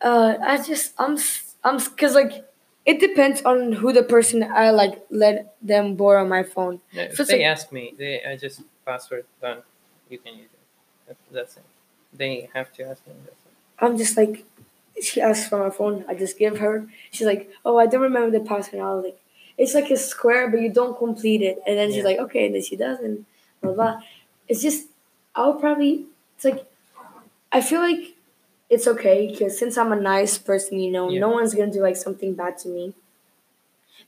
[0.01, 1.17] uh, I just, I'm,
[1.63, 2.43] I'm, cause like,
[2.85, 6.81] it depends on who the person I like let them borrow my phone.
[6.93, 9.59] No, if So they like- ask me, they I just password done.
[10.09, 10.59] You can use it.
[11.07, 11.63] That, that's it.
[12.13, 13.13] They have to ask me.
[13.23, 13.53] That's it.
[13.79, 14.45] I'm just like,
[15.01, 16.87] she asks for my phone, I just give her.
[17.11, 18.75] She's like, oh, I don't remember the password.
[18.75, 19.19] And I was like,
[19.57, 21.59] it's like a square, but you don't complete it.
[21.67, 23.25] And then she's like, okay, and then she does, and
[23.61, 24.01] blah blah.
[24.47, 24.87] It's just,
[25.35, 26.65] I'll probably, it's like,
[27.51, 28.15] I feel like
[28.69, 31.19] it's okay because since I'm a nice person, you know, Yeah.
[31.19, 32.93] no one's gonna do like something bad to me.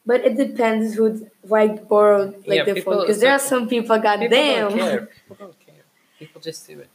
[0.06, 3.67] But it depends who I borrowed like Yeah, the people- phone because there are some
[3.67, 4.69] people, People goddamn.
[4.69, 5.00] don't care.
[5.28, 5.84] People don't care.
[6.19, 6.89] People just do it.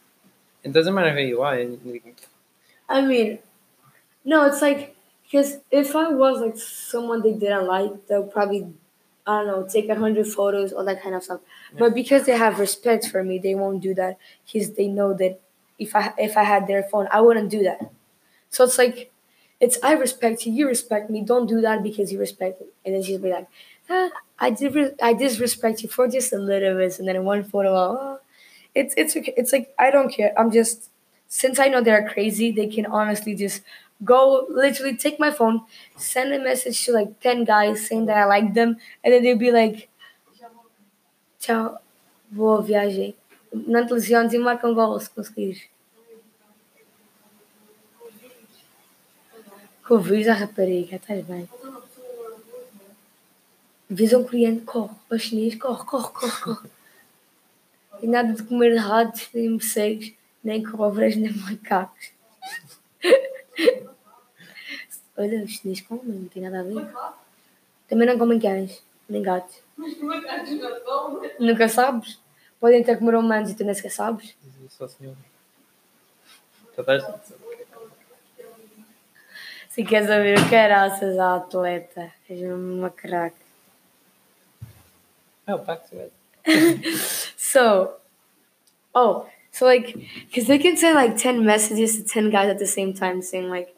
[0.63, 1.55] It doesn't matter who you are.
[2.89, 3.39] I mean,
[4.31, 4.83] no, it's like
[5.25, 8.63] because if I was like someone they didn't like, they'll probably
[9.27, 11.41] I don't know take a hundred photos, all that kind of stuff.
[11.79, 15.41] But because they have respect for me, they won't do that because they know that
[15.79, 17.81] if I if I had their phone, I wouldn't do that.
[18.51, 19.13] So it's like
[19.61, 21.23] it's I respect you, you respect me.
[21.23, 22.69] Don't do that because you respect me.
[22.85, 23.49] And then she'll be like,
[23.91, 27.25] ah, I did re- I disrespect you for just a little bit, and then in
[27.25, 28.21] one photo, oh,
[28.75, 29.35] it's it's okay.
[29.37, 30.33] It's like I don't care.
[30.39, 30.91] I'm just
[31.29, 33.63] since I know they're crazy, they can honestly just
[34.03, 35.63] go literally take my phone,
[35.97, 39.37] send a message to like ten guys saying that I like them, and then they'll
[39.37, 39.89] be like,
[41.39, 41.79] "Tchau,
[42.31, 43.15] boa viagem."
[43.53, 45.63] Não te lesiones e marca um gol se conseguires.
[49.83, 51.49] Convido a rapariga, estás bem?
[53.89, 56.71] Vês um coreano, corre, para chinês, corre, corre, corre, corre.
[58.01, 60.13] E nada de comer ratos, nem morcegos,
[60.45, 62.13] nem cobras, nem macacos.
[65.21, 66.89] Olha, os chineses comem, não tem nada a ver.
[67.87, 69.63] Também não comem cães, nem gatos.
[71.39, 72.19] Nunca sabes?
[72.59, 74.35] Podem ter comer humanos e tu nem sequer sabes.
[74.81, 75.15] Ao senhor.
[76.79, 77.21] O é é.
[79.69, 83.37] Se queres saber o que caraças a atleta, és uma craque.
[85.47, 86.13] Oh, back to it.
[87.37, 87.97] So,
[88.95, 89.95] oh, so like,
[90.27, 93.51] because they can send like 10 messages to 10 guys at the same time saying,
[93.51, 93.75] like,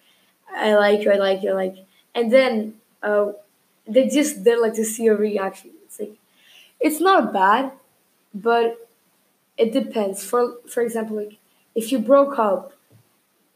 [0.55, 1.85] I like you, I like you, I like you.
[2.15, 3.33] And then uh,
[3.87, 5.71] they just did like to see your reaction.
[5.85, 6.17] It's like,
[6.81, 7.73] it's not bad,
[8.35, 8.89] but
[9.59, 10.25] it depends.
[10.25, 11.39] For for example, like,
[11.75, 12.73] if you broke up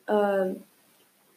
[0.08, 0.60] um,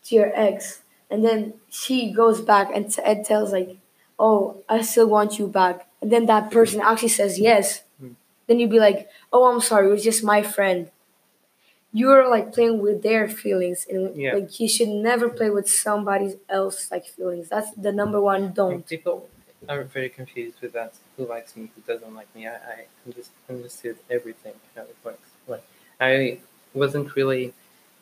[0.06, 3.78] to your ex and then she goes back and, t- and tells, like,
[4.19, 5.88] oh, I still want you back.
[6.02, 7.84] And then that person actually says yes
[8.48, 10.91] then you'd be like, "Oh, I'm sorry, it was just my friend."
[11.91, 14.36] You're like playing with their feelings, and Yeah.
[14.36, 17.49] like you should never play with somebody else like feelings.
[17.49, 18.86] That's the number one don't.
[18.88, 19.28] people
[19.67, 20.93] are very confused with that.
[21.17, 21.71] Who likes me?
[21.75, 22.47] Who doesn't like me?
[22.47, 25.30] I, I just understood everything how it works.
[25.47, 25.63] Like
[25.99, 26.39] I
[26.73, 27.54] wasn't really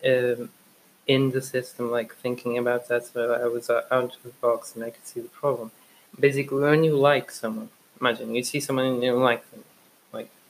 [0.06, 0.50] um,
[1.08, 3.06] in the system, like thinking about that.
[3.06, 5.71] So I was uh, out of the box, and I could see the problem.
[6.19, 7.69] Basically, when you like someone,
[8.02, 9.63] imagine you see someone and you don't like them.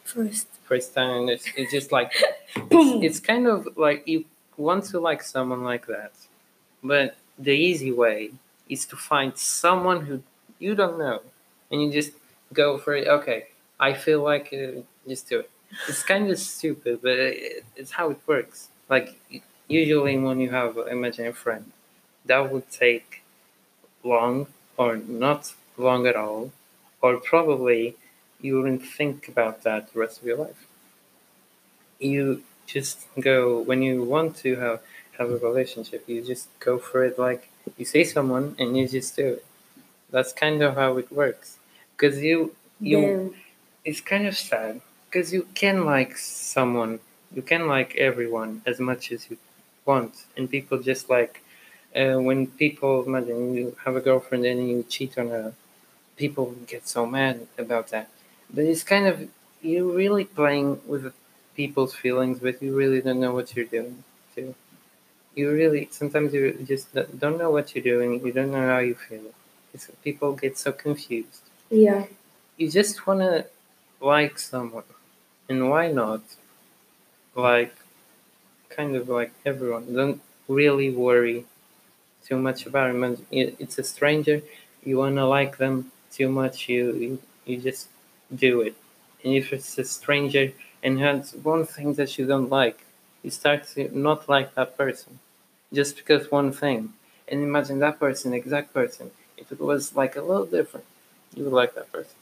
[0.08, 2.13] First, First time, it's, it's just like
[2.70, 3.04] boom.
[3.04, 4.24] it's kind of like you
[4.56, 6.13] want to like someone like that,
[6.82, 8.32] but the easy way
[8.70, 10.24] is to find someone who
[10.60, 11.20] you don't know,
[11.70, 12.12] and you just
[12.54, 13.08] go for it.
[13.08, 13.48] Okay,
[13.80, 15.52] I feel like uh, just do it.
[15.89, 18.70] It's kind of stupid, but it, it's how it works.
[18.89, 19.20] Like
[19.67, 21.70] usually when you have, imagine a friend,
[22.26, 23.24] that would take
[24.04, 26.52] long or not long at all,
[27.02, 27.96] or probably
[28.41, 30.67] you wouldn't think about that the rest of your life.
[32.00, 34.82] You just go when you want to have
[35.17, 36.04] have a relationship.
[36.08, 37.17] You just go for it.
[37.17, 39.45] Like you see someone and you just do it.
[40.12, 41.58] That's kind of how it works.
[41.95, 43.36] Because you you Then
[43.86, 47.00] it's kind of sad because you can like someone,
[47.36, 49.38] you can like everyone as much as you
[49.86, 51.43] want, and people just like
[51.95, 55.54] uh, when people imagine you have a girlfriend and you cheat on her,
[56.17, 58.10] people get so mad about that.
[58.53, 59.29] But it's kind of
[59.62, 61.13] you're really playing with
[61.55, 64.03] people's feelings, but you really don't know what you're doing.
[64.36, 64.55] Too.
[65.36, 66.88] You really sometimes you just
[67.19, 68.25] don't know what you're doing.
[68.25, 69.31] You don't know how you feel.
[69.73, 72.05] It's, people get so confused yeah,
[72.57, 73.45] you just want to
[74.01, 74.86] like someone
[75.49, 76.21] and why not
[77.36, 77.73] like
[78.69, 81.45] kind of like everyone don't really worry
[82.25, 84.41] too much about it It- it's a stranger
[84.83, 87.12] you want to like them too much you, you
[87.45, 87.88] you just
[88.34, 88.76] do it
[89.24, 90.52] and if it's a stranger
[90.84, 92.86] and has one thing that you don't like
[93.24, 95.20] you start to not like that person
[95.74, 96.94] just because one thing
[97.28, 100.86] and imagine that person exact person if it was like a little different
[101.36, 102.16] you would like that person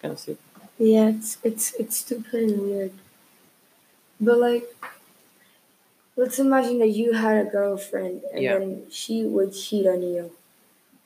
[0.00, 0.38] kind of stupid
[0.78, 1.08] yeah.
[1.08, 2.92] It's it's it's stupid and weird.
[4.20, 4.74] But like,
[6.16, 8.58] let's imagine that you had a girlfriend and Yeah.
[8.58, 10.32] then she would cheat on you.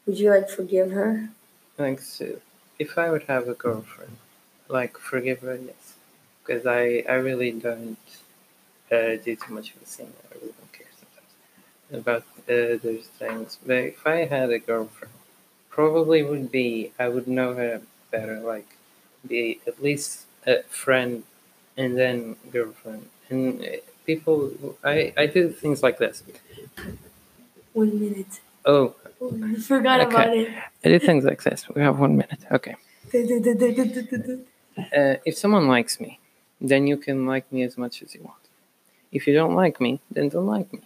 [0.07, 1.31] Would you like forgive her?
[1.79, 2.41] Like, so
[2.79, 4.17] if I would have a girlfriend,
[4.69, 5.95] like, forgive her, yes.
[6.45, 7.99] Because I, I really don't
[8.93, 10.13] uh, do too much of the same.
[10.31, 13.59] I really don't care sometimes about uh, those things.
[13.67, 15.15] But if I had a girlfriend,
[15.71, 18.77] probably would be, I would know her better, like,
[19.27, 21.25] be at least a friend
[21.77, 23.09] and then girlfriend.
[23.31, 23.67] And uh,
[24.07, 24.53] people,
[24.85, 26.23] I, I do things like this.
[27.73, 28.41] One minute.
[28.65, 28.95] Oh,
[29.43, 30.15] I forgot Okay.
[30.15, 30.49] about it.
[30.85, 31.69] I do things like this.
[31.69, 32.45] We have one minute.
[32.51, 32.77] Okay.
[34.79, 36.19] Uh, if someone likes me,
[36.61, 38.39] then you can like me as much as you want.
[39.13, 40.81] If you don't like me, then don't like me.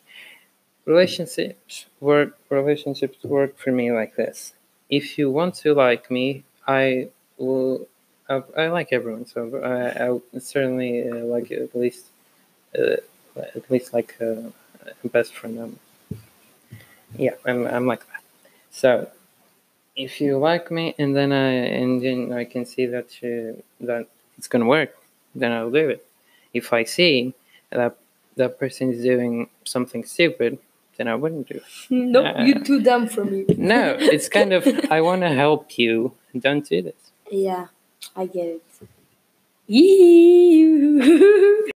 [0.85, 2.38] Relationships work.
[2.48, 4.55] Relationships work for me like this.
[4.88, 7.87] If you want to like me, I will.
[8.29, 12.07] I, I like everyone, so I, I certainly uh, like at least,
[12.79, 12.96] uh,
[13.37, 14.50] at least like uh,
[15.05, 15.59] a best friend.
[15.59, 15.79] Um,
[17.18, 18.22] yeah, I'm, I'm like that.
[18.70, 19.11] So
[20.05, 24.07] if you like me and then I and then I can see that you, that
[24.39, 24.97] it's gonna work,
[25.35, 26.05] then I'll do it.
[26.61, 27.33] if I see
[27.71, 27.97] that
[28.37, 30.59] that person is doing something stupid,
[30.97, 31.65] then I wouldn't do it.
[31.91, 33.45] Nope, Uh, you're too dumb for me.
[33.75, 33.83] No,
[34.15, 34.63] it's kind of
[34.97, 36.13] I want to help you.
[36.47, 37.01] Don't do this.
[37.31, 37.67] Yeah,
[38.17, 38.63] I get it.
[39.69, 41.71] Ew.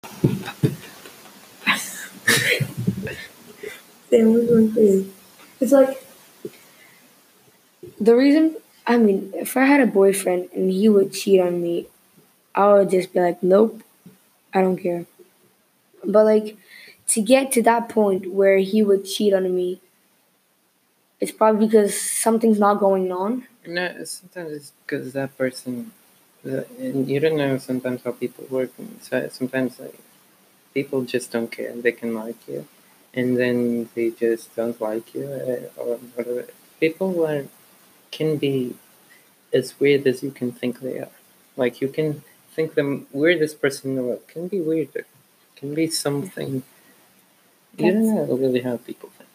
[4.10, 5.10] Damn, we're going crazy.
[5.60, 6.02] It's like
[8.00, 8.56] the reason.
[8.86, 11.86] I mean, if I had a boyfriend and he would cheat on me,
[12.54, 13.82] I would just be like, nope,
[14.54, 15.06] I don't care.
[16.04, 16.56] But like
[17.08, 19.80] to get to that point where he would cheat on me,
[21.20, 23.46] it's probably because something's not going on.
[23.66, 25.92] No, sometimes it's because that person,
[26.44, 28.70] you don't know sometimes how people work.
[29.00, 29.98] So sometimes like,
[30.74, 31.72] people just don't care.
[31.74, 32.66] They can like you,
[33.14, 36.46] and then they just don't like you, uh, or whatever.
[36.80, 37.46] People are
[38.18, 38.54] can be
[39.52, 41.16] as weird as you can think they are.
[41.56, 42.22] Like you can
[42.54, 45.06] think the weirdest person in the world can be weirder,
[45.56, 46.62] can be something.
[47.78, 49.30] You don't know really how people think.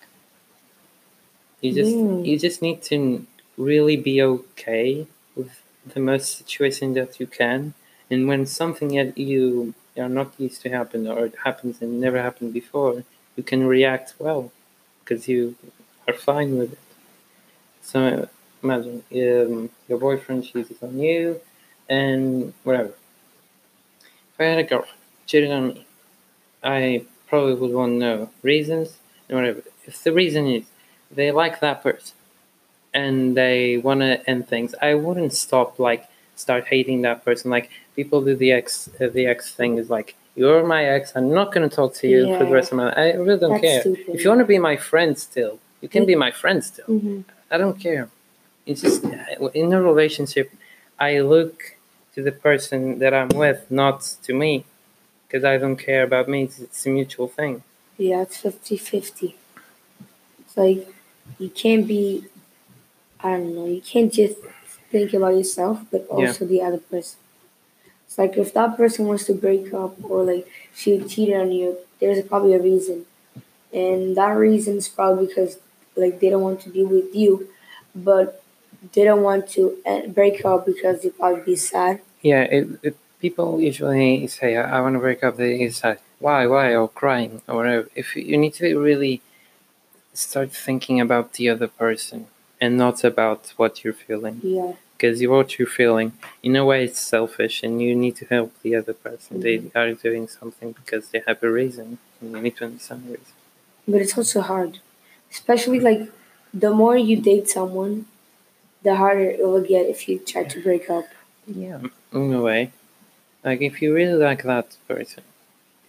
[1.62, 2.26] You just Mm.
[2.26, 3.26] you just need to
[3.58, 5.52] really be okay with
[5.94, 7.74] the most situation that you can,
[8.12, 12.22] and when something that you are not used to happen or it happens and never
[12.22, 13.04] happened before,
[13.38, 14.52] you can react well
[15.00, 15.56] because you
[16.08, 16.80] are fine with it.
[17.82, 18.30] So
[18.64, 21.40] imagine um, your boyfriend cheated on you,
[21.90, 22.94] and whatever.
[24.34, 24.86] If I had a girl
[25.26, 25.86] cheating on me,
[26.64, 29.64] I probably would want to know reasons and whatever.
[29.86, 30.66] If the reason is
[31.12, 32.16] they like that person
[32.94, 37.52] and they want to end things, I wouldn't stop like start hating that person.
[37.52, 41.12] Like people do the ex uh, the ex thing is like you're my ex.
[41.16, 42.98] I'm not going to talk to you for the rest of my life.
[42.98, 43.82] I really don't That's care.
[43.82, 44.16] stupid.
[44.16, 46.86] If you want to be my friend still, you can be my friend still.
[46.88, 47.22] Mm-hmm.
[47.52, 48.10] I don't care.
[48.70, 49.04] It's just
[49.56, 50.52] in a relationship,
[51.00, 51.76] I look
[52.14, 54.64] to the person that I'm with, not to me,
[55.26, 56.44] because I don't care about me.
[56.44, 57.64] It's, it's a mutual thing.
[57.98, 59.36] Yeah, it's 50 50.
[60.42, 60.88] It's like
[61.40, 62.26] you can't be,
[63.22, 64.38] I don't know, you can't just
[64.92, 67.18] think about yourself, but also the other person.
[68.06, 71.78] It's like if that person wants to break up or like she cheated on you,
[72.00, 73.08] there's probably a reason.
[73.74, 75.58] And that reason is probably because
[75.96, 77.50] like they don't want to be with you,
[77.96, 78.44] but
[78.94, 82.02] they don't want to eh, break up because they probably be sad.
[82.22, 85.38] Yeah, it, it, people usually say, I, I want to break up.
[85.38, 87.90] They say, why, why, or crying, or whatever.
[87.96, 89.22] If you need to really
[90.14, 92.28] start thinking about the other person
[92.60, 94.42] and not about what you're feeling.
[94.44, 96.14] Yeah, Because what you're feeling,
[96.44, 99.40] in a way, it's selfish, and you need to help the other person.
[99.42, 103.12] They are doing something because they have a reason, and you need to understand the
[103.12, 103.34] reason.
[103.88, 104.80] but it's also hard,
[105.32, 106.02] especially like
[106.54, 108.06] the more you date someone,
[108.84, 111.06] the harder it will get if you try to break up.
[111.48, 111.82] Yeah,
[112.14, 112.72] in a way.
[113.44, 115.24] Like, if you really like that person,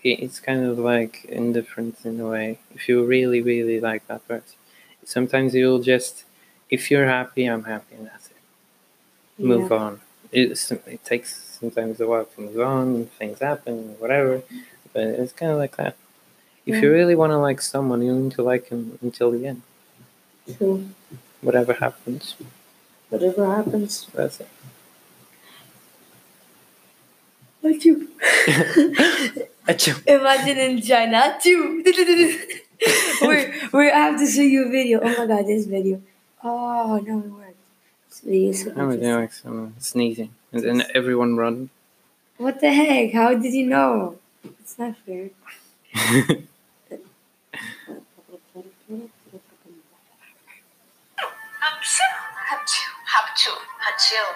[0.02, 2.58] it's kind of like indifference in a way.
[2.74, 4.56] If you really, really like that person,
[5.04, 6.24] sometimes you'll just,
[6.70, 9.44] if you're happy, I'm happy, and that's it.
[9.44, 10.00] Move on.
[10.32, 14.42] It, it takes sometimes a while to move on, things happen, whatever,
[14.92, 15.96] but it's kind of like that.
[16.66, 19.62] If you really want to like someone, you need to like him until the end.
[20.58, 20.84] So
[21.42, 22.36] Whatever happens,
[23.10, 24.48] whatever happens, that's it.
[27.84, 28.08] you.
[29.68, 30.06] Achoo.
[30.06, 31.82] Imagine in China too.
[33.22, 35.00] wait, wait, I have to show you a video.
[35.00, 36.00] Oh my god, this video.
[36.42, 37.56] Oh no, it worked.
[38.08, 39.14] This video is so I was interesting.
[39.14, 41.70] like someone sneezing, and then everyone run.
[42.38, 43.12] What the heck?
[43.12, 44.18] How did you know?
[44.60, 45.30] It's not fair.
[53.18, 53.56] achoo,
[53.88, 54.26] achoo,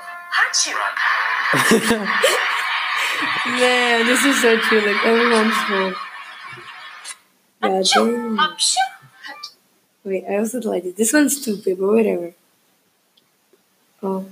[0.42, 0.76] achoo.
[3.46, 4.80] Man, this is so true.
[4.80, 5.92] Like everyone's full.
[7.62, 8.36] God damn.
[8.36, 8.76] Achoo, achoo.
[10.04, 10.96] Wait, I also like it.
[10.96, 12.34] This one's stupid, but whatever.
[14.02, 14.26] Oh,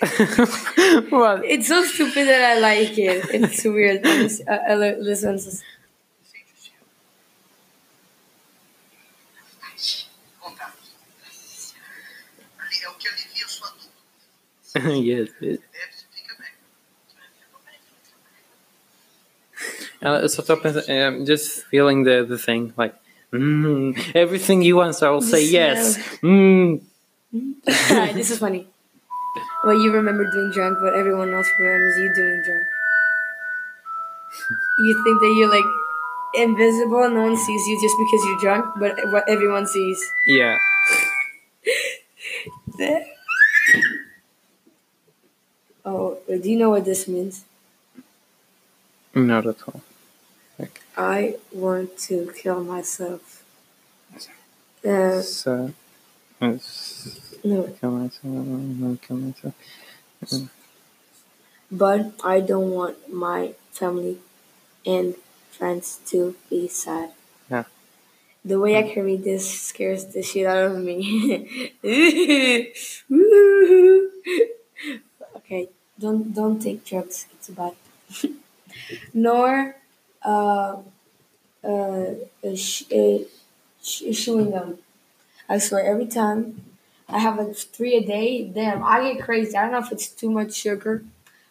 [1.10, 1.44] what?
[1.44, 3.24] it's so stupid that I like it.
[3.32, 4.02] It's weird.
[4.20, 5.62] This, uh, uh, this one's.
[14.74, 14.94] Dor.
[14.94, 15.28] yes.
[15.40, 15.60] It, Bebe,
[15.90, 16.34] você fica
[20.02, 20.12] bem.
[20.24, 22.94] uh, so top is, um, just feeling the the thing like
[23.32, 25.98] mm, everything you want, so I will say yes.
[26.22, 26.80] Mm.
[28.14, 28.66] this is funny.
[29.64, 32.64] Well, you remember doing drunk, but everyone else remembers you doing drunk.
[34.78, 35.64] You think that you're like
[36.34, 40.00] invisible, no one sees you just because you're drunk, but what everyone sees.
[40.26, 40.56] Yeah.
[45.84, 47.44] Oh, uh, do you know what this means?
[49.14, 49.82] Not at all.
[50.96, 53.42] I want to kill myself.
[54.86, 55.72] Uh, So,
[56.40, 58.24] it's no, kill myself.
[58.24, 59.54] no, Kill myself.
[60.26, 60.48] Mm.
[61.72, 64.18] but I don't want my family
[64.84, 65.14] and
[65.50, 67.10] friends to be sad.
[67.50, 67.64] Yeah.
[68.44, 68.92] The way I mm.
[68.92, 71.72] can read this scares the shit out of me.
[75.50, 77.26] okay, don't don't take drugs.
[77.34, 77.74] It's bad.
[79.14, 79.76] Nor
[80.22, 80.76] uh,
[81.64, 82.06] uh,
[82.54, 82.84] sh-
[83.82, 84.78] sh- chewing gum.
[85.48, 86.62] I swear, every time
[87.08, 89.56] I have like three a day, damn, I get crazy.
[89.56, 91.02] I don't know if it's too much sugar,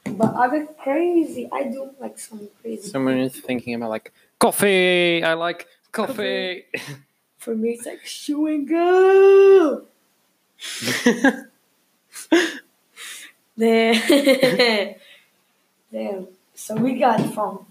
[0.06, 1.50] but I get crazy.
[1.52, 2.90] I do like some crazy.
[2.90, 5.24] Someone is thinking about like coffee.
[5.24, 6.66] I like coffee.
[7.38, 9.84] For me, it's like chewing gum.
[13.60, 14.96] Damn.
[15.92, 16.28] Damn.
[16.60, 17.66] So we got from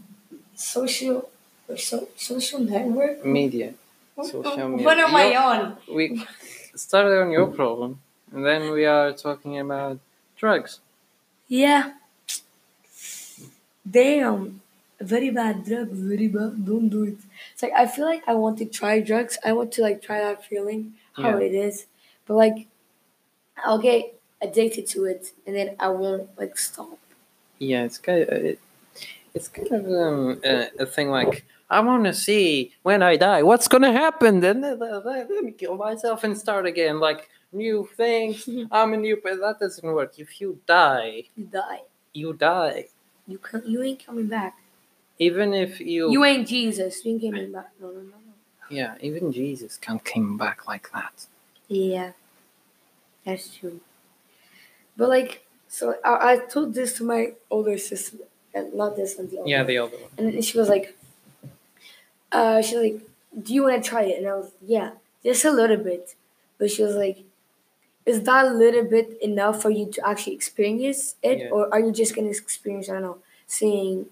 [0.55, 1.29] social
[1.77, 3.23] so, social network.
[3.23, 3.75] Media.
[4.17, 4.87] Social media.
[4.87, 5.77] what am I on?
[5.95, 6.25] We
[6.75, 8.01] started on your problem,
[8.33, 9.99] and then we are talking about
[10.39, 10.81] drugs.
[11.49, 11.93] Yeah.
[13.89, 14.35] Damn.
[14.35, 14.61] Um,
[15.01, 16.65] very bad drug, very bad.
[16.65, 17.19] Don't do it.
[17.53, 19.39] It's like I feel like I want to try drugs.
[19.45, 21.47] I want to like try that feeling, how Yeah.
[21.47, 21.87] it is.
[22.27, 22.67] But like
[23.83, 26.99] get addicted to it and then I won't like stop.
[27.59, 28.61] Yeah, it's kind of, it,
[29.35, 33.43] it's kind of um, a, a thing like I want to see when I die
[33.43, 34.41] what's gonna happen.
[34.41, 36.99] Then let, let- let me kill myself and start again.
[37.01, 38.49] Like new things.
[38.71, 40.19] I'm a new, but that doesn't work.
[40.19, 41.81] If you die, You die.
[42.13, 42.87] you die.
[43.27, 44.57] You can you ain't coming back.
[45.19, 47.05] Even if you, You ain't Jesus.
[47.05, 47.71] You ain't coming back.
[47.81, 48.35] No no no no.
[48.71, 51.27] yeah, even Jesus can't come back like that.
[51.69, 52.13] Yeah.
[53.25, 53.81] That's true.
[54.99, 58.19] But like so I, I told this to my older sister
[58.55, 60.11] and not this one the other Yeah, the older one.
[60.35, 60.97] And she was like,
[62.33, 63.01] uh, she's like,
[63.43, 64.19] do you want to try it?
[64.19, 64.91] And I was, like, yeah,
[65.23, 66.15] just a little bit.
[66.59, 67.19] But she was like,
[68.07, 71.39] is that a little bit enough for you to actually experience it?
[71.39, 71.51] Yeah.
[71.51, 74.07] Or are you just going to experience, I don't know, seeing,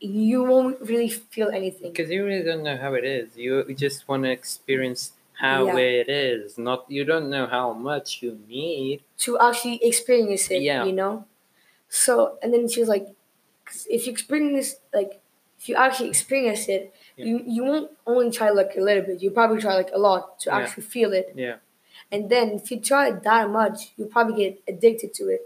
[0.00, 1.92] you won't really feel anything.
[1.92, 3.36] Because you really don't know how it is.
[3.36, 5.12] You you just want to experience
[5.42, 5.76] how Yeah.
[6.00, 6.56] it is.
[6.68, 8.96] Not you don't know how much you need.
[9.26, 10.84] To actually experience it, Yeah.
[10.88, 11.14] you know?
[11.88, 13.06] So, and then she was like,
[13.66, 14.68] 'cause if you experience,
[14.98, 15.12] like,
[15.58, 16.82] if you actually experience it,
[17.16, 17.26] Yeah.
[17.28, 20.22] you, you won't only try like a little bit, you probably try like a lot
[20.40, 20.56] to Yeah.
[20.58, 21.28] actually feel it.
[21.36, 21.56] Yeah.
[22.12, 25.42] And then if you try it that much, you probably get addicted to it.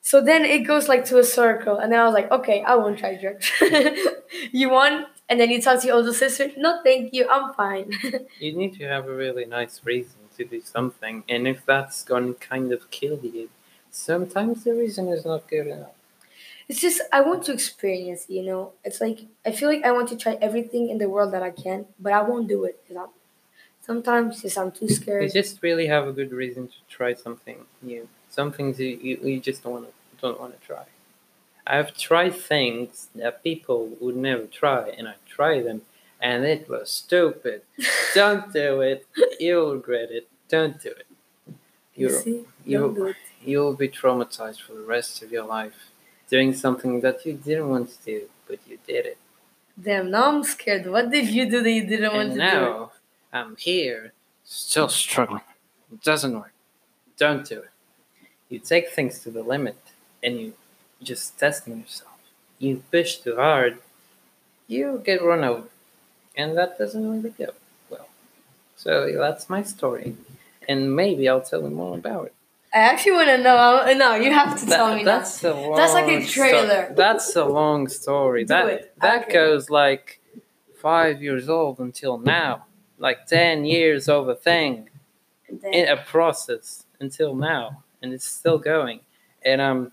[0.00, 2.74] So then it goes like to a circle, and then I was like, okay, I
[2.74, 3.50] won't try drugs.
[4.52, 5.06] you want?
[5.28, 6.50] And then you talk to your older sister.
[6.56, 7.92] No, thank you, I'm fine.
[8.38, 12.34] You need to have a really nice reason to do something, and if that's going
[12.34, 13.48] to kind of kill you,
[13.90, 15.92] sometimes the reason is not good enough.
[16.68, 18.26] it's just I want to experience.
[18.28, 21.32] You know, it's like I feel like I want to try everything in the world
[21.34, 23.08] that I can, but I won't do it I'm
[23.80, 25.24] sometimes just I'm too scared.
[25.24, 28.08] You just really have a good reason to try something new.
[28.30, 30.84] Some things you, you, you just don't want to don't want to try.
[31.66, 35.82] I've tried things that people would never try, and I tried them,
[36.20, 37.62] and it was stupid.
[38.14, 39.06] don't do it.
[39.38, 40.28] You'll regret it.
[40.48, 41.06] Don't do it.
[41.94, 43.16] You You're, see, you- don't do it.
[43.44, 45.90] you'll be traumatized for the rest of your life
[46.28, 49.18] doing something that you didn't want to do, but you did it.
[49.80, 50.86] Damn, now I'm scared.
[50.86, 52.60] What did you do that you didn't want And to do?
[52.60, 52.92] now
[53.32, 54.12] I'm here,
[54.44, 55.42] still struggling.
[55.92, 56.52] It doesn't work.
[57.18, 57.70] Don't do it.
[58.48, 59.76] You take things to the limit
[60.22, 60.54] and you
[61.02, 62.10] just testing yourself.
[62.58, 63.78] You push too hard,
[64.68, 65.68] you get run over.
[66.36, 67.50] And that doesn't really go
[67.90, 68.08] well.
[68.76, 70.16] So that's my story.
[70.68, 72.34] And maybe I'll tell you more about it.
[72.74, 73.92] I actually want to know.
[73.96, 75.18] No, you have to tell That- me now.
[75.18, 76.92] that's a long That's like a sto- trailer.
[76.96, 78.44] that's a long story.
[78.44, 78.92] That it.
[79.02, 79.32] that Okay.
[79.34, 80.20] goes like
[80.80, 82.64] five years old until now.
[82.98, 84.88] Like ten years of a thing.
[85.70, 89.00] In a process until now, and it's still going.
[89.44, 89.92] And um,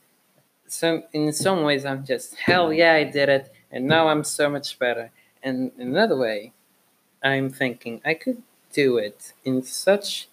[0.71, 4.49] some in some ways I'm just hell yeah I did it, and now I'm so
[4.49, 5.11] much better.
[5.43, 6.53] And another way,
[7.23, 8.43] I'm thinking I could
[8.73, 10.29] do it in such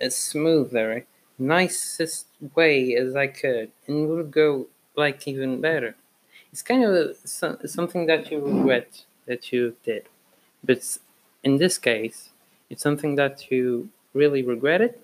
[0.00, 1.06] a smoother,
[1.38, 2.26] nicest
[2.56, 5.96] way as I could, and would go like even better.
[6.52, 10.08] It's kind of a, so- something that you regret that you did,
[10.64, 10.98] but
[11.44, 12.30] in this case,
[12.70, 15.00] it's something that you really regret it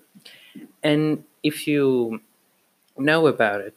[0.83, 2.21] and if you
[2.97, 3.75] know about it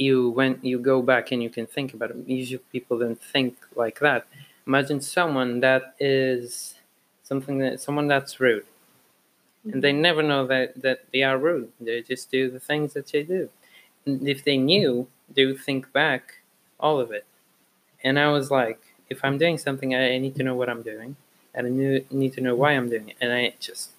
[0.00, 3.56] you when you go back and you can think about it usually people don't think
[3.76, 4.26] like that.
[4.66, 6.74] Imagine someone that is
[7.22, 8.66] something that someone that's rude.
[9.64, 10.02] And they mm-hmm.
[10.08, 11.70] never know that that they are rude.
[11.80, 13.50] They just do the things that they do.
[14.06, 16.40] And if they knew they would think back
[16.78, 17.26] all of it.
[18.02, 18.80] And I was like,
[19.10, 21.16] if I'm doing something, I I need to know what I'm doing,
[21.54, 23.16] and I knew, need to know why I'm doing it.
[23.20, 23.90] And I just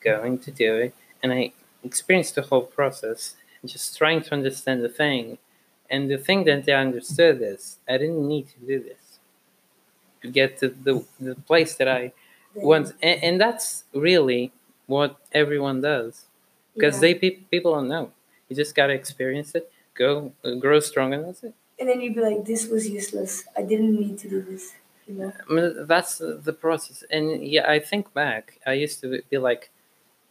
[0.00, 3.34] going to do it, and I experienced the whole process,
[3.64, 5.38] just trying to understand the thing.
[5.90, 9.18] And the thing that I understood is I didn't need to do this
[10.22, 12.12] to get to the, the place that I
[12.54, 12.92] want.
[13.02, 14.52] And, and that's really
[14.86, 16.26] what everyone does
[16.74, 17.00] because Yeah.
[17.00, 18.12] they pe- people don't know.
[18.48, 21.54] You just gotta experience it, go uh, grow strong, and that's it.
[21.78, 23.44] And then you'd be like, this was useless.
[23.56, 24.74] I didn't need to do this.
[25.06, 25.32] You know?
[25.48, 27.02] I mean, that's the process.
[27.10, 29.70] And yeah, I think back, I used to be like,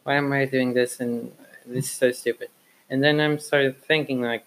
[0.04, 1.00] why am I doing this?
[1.00, 1.32] And
[1.66, 2.48] this is so stupid.
[2.90, 4.44] And then I'm started thinking like,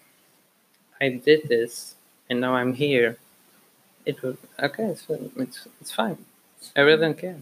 [0.99, 1.95] I did this,
[2.29, 3.17] and now I'm here.
[4.05, 4.85] It was okay.
[4.85, 6.17] It's it's, it's fine.
[6.75, 7.37] I really don't care.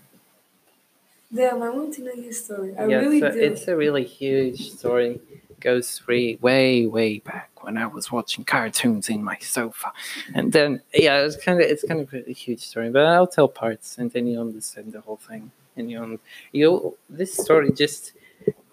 [1.33, 2.75] Damn, I want to know your story.
[2.77, 3.39] I yeah, really so do.
[3.39, 5.19] it's a really huge story.
[5.59, 9.93] Goes way, way, way back when I was watching cartoons in my sofa,
[10.33, 12.89] and then yeah, it's kind of it's kind of a huge story.
[12.89, 16.19] But I'll tell parts, and then you understand the whole thing, and you
[16.51, 18.13] you this story just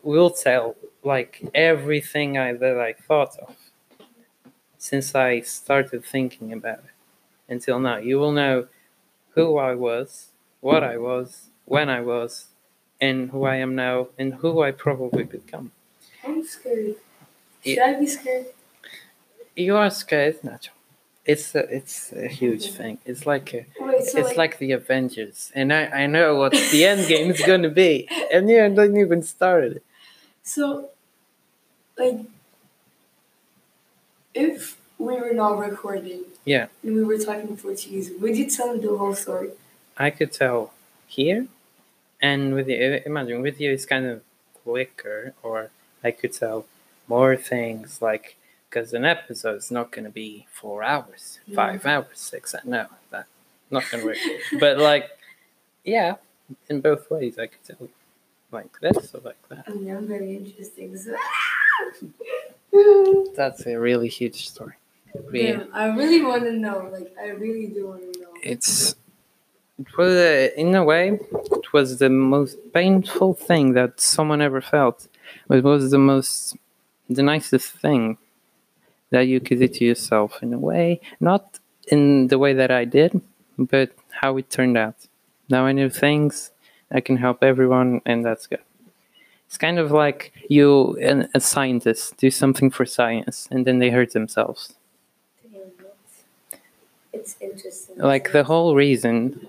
[0.03, 3.55] will tell like everything I that I thought of
[4.79, 6.91] since I started thinking about it
[7.49, 7.97] until now.
[7.97, 8.67] You will know
[9.35, 10.29] who I was,
[10.61, 12.47] what I was, when I was,
[13.01, 15.73] and who I am now, and who I probably become.
[16.25, 16.97] I'm scared.
[17.65, 17.85] Should Yeah.
[17.87, 18.47] I be scared?
[19.57, 20.75] You are scared, natural.
[21.25, 22.99] It's a, it's a huge thing.
[23.05, 26.53] It's like a, Wait, so it's like, like the Avengers, and I, I know what
[26.53, 29.83] the end game is going to be, and you haven't even started.
[30.49, 30.89] So,
[31.99, 32.21] like,
[34.35, 36.69] if we were not recording, Yeah.
[36.83, 39.51] and we were talking Portuguese, would you tell me the whole story?
[39.97, 40.73] I could tell
[41.07, 41.49] here,
[42.21, 44.23] and with you, imagine with you, it's kind of
[44.65, 45.71] quicker, or
[46.03, 46.67] I could tell
[47.07, 48.37] more things, like
[48.71, 52.55] because an episode is not going to be four hours, five hours, six.
[52.65, 53.27] No, that
[53.71, 54.19] not going to work.
[54.61, 55.11] but like,
[55.85, 56.17] yeah,
[56.69, 57.91] in both ways, I could tell you,
[58.51, 59.69] like this or like that.
[59.75, 60.97] Mean, I'm very interesting.
[60.97, 61.15] So,
[63.37, 64.75] That's a really huge story.
[65.33, 65.65] Yeah.
[65.73, 66.89] I really want to know.
[66.93, 68.29] Like, I really do want to know.
[68.43, 68.95] it's
[69.79, 71.19] it was uh, in a way
[71.61, 75.09] it was the most painful thing that someone ever felt
[75.47, 76.57] but it was the most
[77.09, 78.19] the nicest thing
[79.11, 82.85] that you could do to yourself in a way not in the way that i
[82.85, 83.21] did
[83.57, 83.91] but
[84.21, 84.97] how it turned out
[85.49, 86.51] now i know things
[86.93, 88.61] i can help everyone and that's good
[89.47, 93.91] it's kind of like you an, a scientist do something for science and then they
[93.91, 94.75] hurt themselves
[97.13, 97.99] It's interesting.
[97.99, 99.49] like the whole reason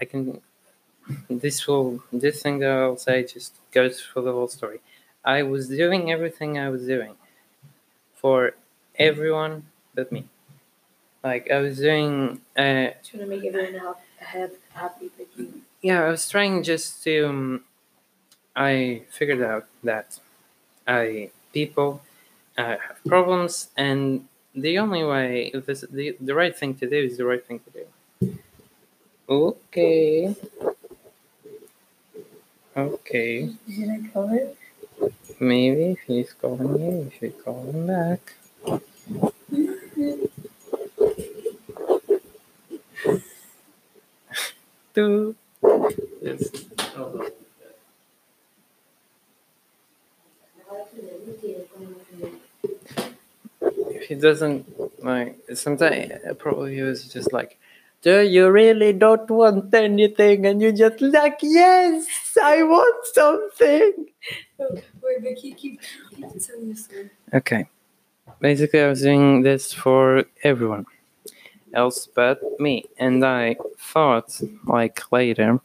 [0.00, 0.40] i can
[1.30, 4.80] this will this thing that i'll say just goes for the whole story
[5.24, 7.14] i was doing everything i was doing
[8.14, 8.52] for
[8.98, 9.64] everyone
[9.94, 10.24] but me
[11.24, 15.62] like i was doing uh trying to make everyone hap- hap- happy with you.
[15.82, 17.64] Yeah i was trying just to um,
[18.56, 20.20] i figured out that
[20.88, 22.02] i people
[22.58, 27.16] uh, have problems and the only way this the, the right thing to do is
[27.18, 27.86] the right thing to do.
[29.28, 30.34] Okay.
[32.76, 33.50] Okay.
[33.70, 34.56] Should I call it?
[35.40, 38.34] maybe if he's calling you you should call him back.
[44.94, 45.34] Do
[53.90, 54.66] if he doesn't
[55.04, 57.58] like sometimes probably he was just like
[58.00, 60.46] do you really don't want anything?
[60.46, 62.06] And you just like yes
[62.40, 64.06] i want something.
[67.34, 67.68] Okay.
[68.40, 70.86] Basically i was doing this for everyone
[71.74, 72.84] else but me.
[72.98, 75.60] And i thought like later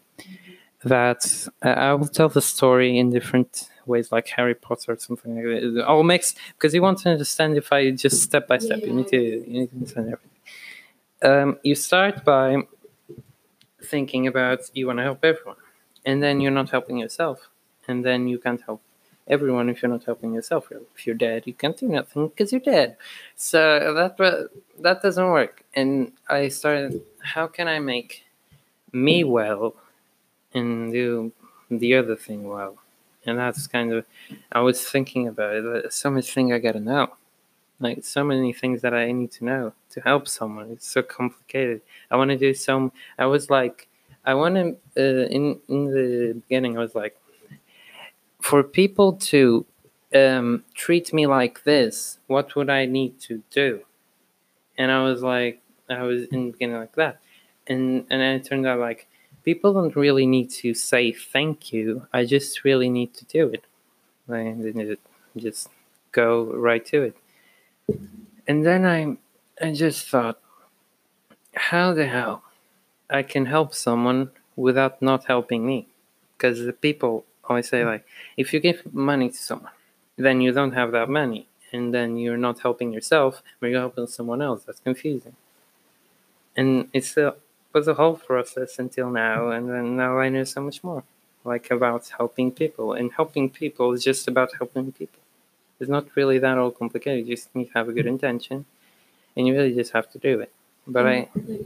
[0.84, 5.36] that uh, i will tell the story in different ways like harry potter or something
[5.36, 5.86] like that.
[5.88, 9.08] I'll mix because you want to understand if i just step by step you need
[9.08, 10.30] to you need to understand everything.
[11.22, 12.58] Um, you start by
[13.82, 15.56] thinking about you want to help everyone
[16.06, 17.50] and then you're not helping yourself
[17.88, 18.82] and then you can't help
[19.28, 20.70] everyone if you're not helping yourself.
[20.96, 22.98] If you're dead you can't do nothing because you're dead.
[23.36, 24.18] So that
[24.80, 25.64] that doesn't work.
[25.76, 28.26] And i started how can i make
[28.92, 29.76] me well
[30.54, 31.32] and do
[31.70, 32.78] the other thing well.
[33.26, 34.06] And that's kind of
[34.52, 37.14] i was thinking about it there's so much thing i gotta know.
[37.80, 40.72] Like so many things that i need to know to help someone.
[40.72, 41.82] It's so complicated.
[42.12, 43.88] I want to do some i was like
[44.26, 47.18] i want to uh, in in the beginning i was like
[48.42, 49.66] for people to
[50.14, 53.82] um, treat me like this what would i need to do?
[54.78, 57.20] And i was like I was in the beginning like that,
[57.68, 59.08] and and it turned out like
[59.44, 62.08] people don't really need to say thank you.
[62.14, 63.64] I just really need to do it.
[64.28, 64.98] To
[65.38, 65.70] just
[66.12, 67.16] go right to it.
[68.48, 69.18] And then I
[69.62, 70.40] I just thought,
[71.56, 72.44] how the hell
[73.10, 75.88] I can help someone without not helping me?
[76.36, 78.06] Because the people always say like,
[78.38, 79.72] if you give money to someone,
[80.18, 84.08] then you don't have that money, and then you're not helping yourself, but you're helping
[84.08, 84.64] someone else.
[84.64, 85.36] That's confusing.
[86.56, 87.36] And it's a
[87.74, 89.52] was a whole process until now, mm-hmm.
[89.52, 91.04] and then now I know so much more,
[91.44, 95.20] like about helping people, and helping people is just about helping people.
[95.80, 97.28] It's not really that all complicated.
[97.28, 98.16] You just need to have a good mm-hmm.
[98.16, 98.66] intention,
[99.36, 100.52] and you really just have to do it.
[100.88, 101.64] But I, mm-hmm.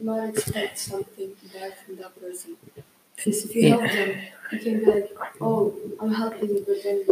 [0.00, 2.56] not expect something back from that person.
[3.16, 4.16] Because if you help them,
[4.52, 7.06] you can be like, "Oh, I'm helping you," but then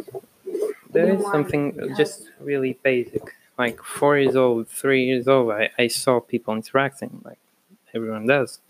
[0.91, 3.23] there is something just really basic.
[3.59, 7.39] Like four years old, three years old, I, I saw people interacting like
[7.95, 8.61] everyone does.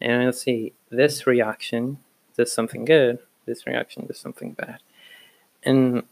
[0.00, 1.98] And I'll see this reaction
[2.36, 4.78] does something good, this reaction does something bad.
[5.62, 6.02] And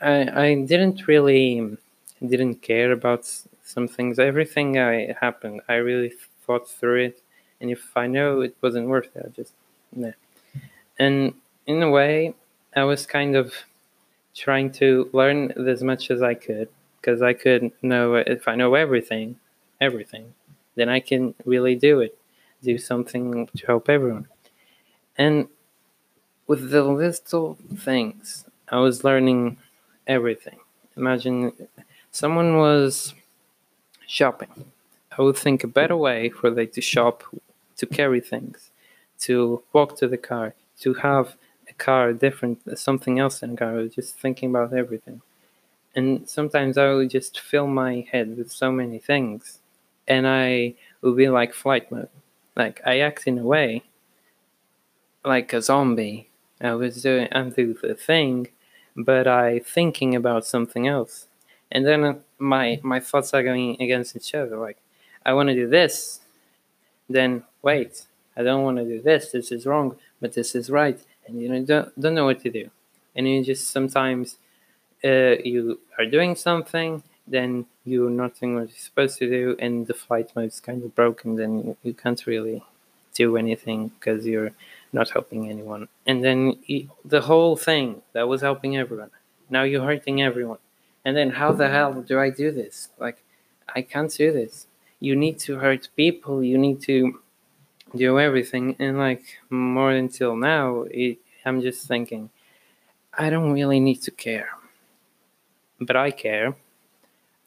[0.00, 1.76] I, I didn't really
[2.24, 3.30] didn't care about
[3.62, 4.18] some things.
[4.18, 6.12] Everything I happened, I really
[6.46, 7.22] thought through it.
[7.60, 9.52] And if I know it wasn't worth it, I just
[9.92, 10.12] nah.
[10.98, 11.34] And
[11.66, 12.34] in a way,
[12.74, 13.52] I was kind of
[14.34, 16.68] trying to learn as much as I could
[17.00, 19.36] because I could know if I know everything,
[19.80, 20.34] everything,
[20.76, 22.16] then I can really do it,
[22.62, 24.28] do something to help everyone.
[25.18, 25.48] And
[26.46, 29.58] with the little things, I was learning
[30.06, 30.58] everything.
[30.96, 31.52] Imagine
[32.10, 33.14] someone was
[34.06, 34.66] shopping.
[35.18, 37.24] I would think a better way for they to shop,
[37.76, 38.70] to carry things,
[39.20, 41.36] to walk to the car, to have
[41.68, 43.70] a car different, something else in a car.
[43.70, 45.22] I was just thinking about everything.
[45.94, 49.58] And sometimes I would just fill my head with so many things,
[50.08, 52.08] and I would be like flight mode.
[52.56, 53.82] Like I act in a way
[55.26, 56.30] like a zombie.
[56.60, 58.48] I was doing, I'm doing the thing,
[58.96, 61.26] but I thinking about something else.
[61.70, 64.56] And then my my thoughts are going against each other.
[64.56, 64.78] Like
[65.26, 66.20] I want to do this,
[67.10, 69.32] then wait, I don't want to do this.
[69.32, 72.50] This is wrong, but this is right, and you know don't don't know what to
[72.50, 72.70] do.
[73.16, 74.36] And you just sometimes
[75.04, 79.86] uh, you are doing something, then you're not doing what you're supposed to do, and
[79.86, 81.36] the flight mode is kind of broken.
[81.36, 82.64] Then you, can't really
[83.14, 84.52] do anything because you're
[84.92, 85.88] not helping anyone.
[86.06, 86.58] And then
[87.04, 89.10] the whole thing that was helping everyone,
[89.50, 90.58] now you're hurting everyone.
[91.04, 92.88] And then how the hell do I do this?
[92.98, 93.22] Like,
[93.74, 94.66] I can't do this.
[95.00, 96.42] You need to hurt people.
[96.42, 97.20] You need to
[97.94, 98.76] do everything.
[98.78, 102.30] And like more until now, it, I'm just thinking,
[103.16, 104.50] I don't really need to care,
[105.80, 106.54] but I care.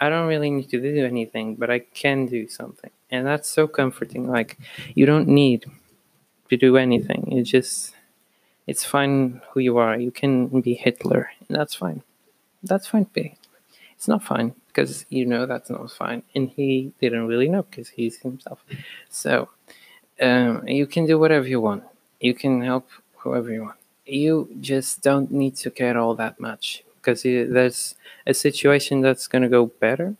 [0.02, 3.68] I don't really need to do anything, but I can do something, and that's so
[3.68, 4.30] comforting.
[4.30, 4.58] Like,
[4.95, 5.66] you don't need
[6.50, 7.30] to do anything.
[7.32, 7.95] It's just,
[8.68, 9.97] it's fine who you are.
[9.97, 12.04] You can be Hitler, and that's fine.
[12.64, 13.38] That's fine to be
[13.95, 17.89] It's not fine because you know that's not fine, and he didn't really know because
[17.89, 18.64] he's himself.
[19.10, 19.50] So,
[20.22, 21.84] um, you can do whatever you want.
[22.20, 23.78] You can help whoever you want.
[24.06, 27.95] You just don't need to care all that much because there's
[28.28, 30.16] a situation that's going to go better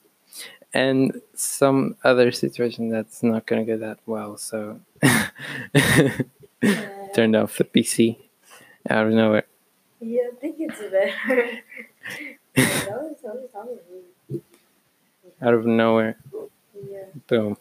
[0.74, 4.38] and some other situation that's not going to go that well.
[4.38, 4.80] So,
[7.14, 8.18] turned off the PC
[8.90, 9.46] out of nowhere.
[10.00, 11.14] Yeah, I think it's better.
[12.56, 13.80] that was, that was, that was
[14.30, 14.42] really,
[15.42, 16.18] Out of nowhere.
[16.90, 17.04] yeah.
[17.28, 17.58] Boom.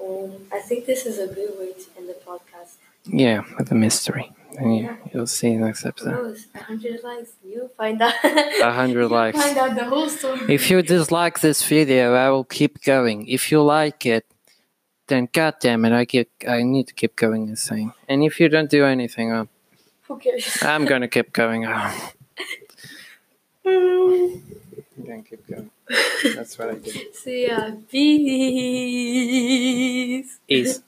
[0.00, 2.76] Um, I think this is a good way to end the podcast.
[3.04, 4.32] Yeah, with a mystery.
[4.58, 6.38] And you, you'll see in the next episode.
[6.52, 7.32] 100 likes.
[7.44, 8.14] You'll find out.
[8.24, 9.38] A hundred likes.
[9.42, 10.40] Find out the whole story.
[10.48, 13.26] If you dislike this video, I will keep going.
[13.28, 14.24] If you like it,
[15.08, 17.92] then god damn it, I keep I need to keep going and saying.
[18.08, 19.46] And if you don't do anything,
[20.08, 20.58] Who cares?
[20.62, 21.66] I'm gonna keep going.
[21.74, 22.12] Ah.
[23.68, 24.42] I'm
[25.04, 25.70] gonna keep going.
[26.36, 26.90] That's what I do.
[27.12, 27.72] See ya.
[27.90, 28.28] Peace.
[30.48, 30.82] Is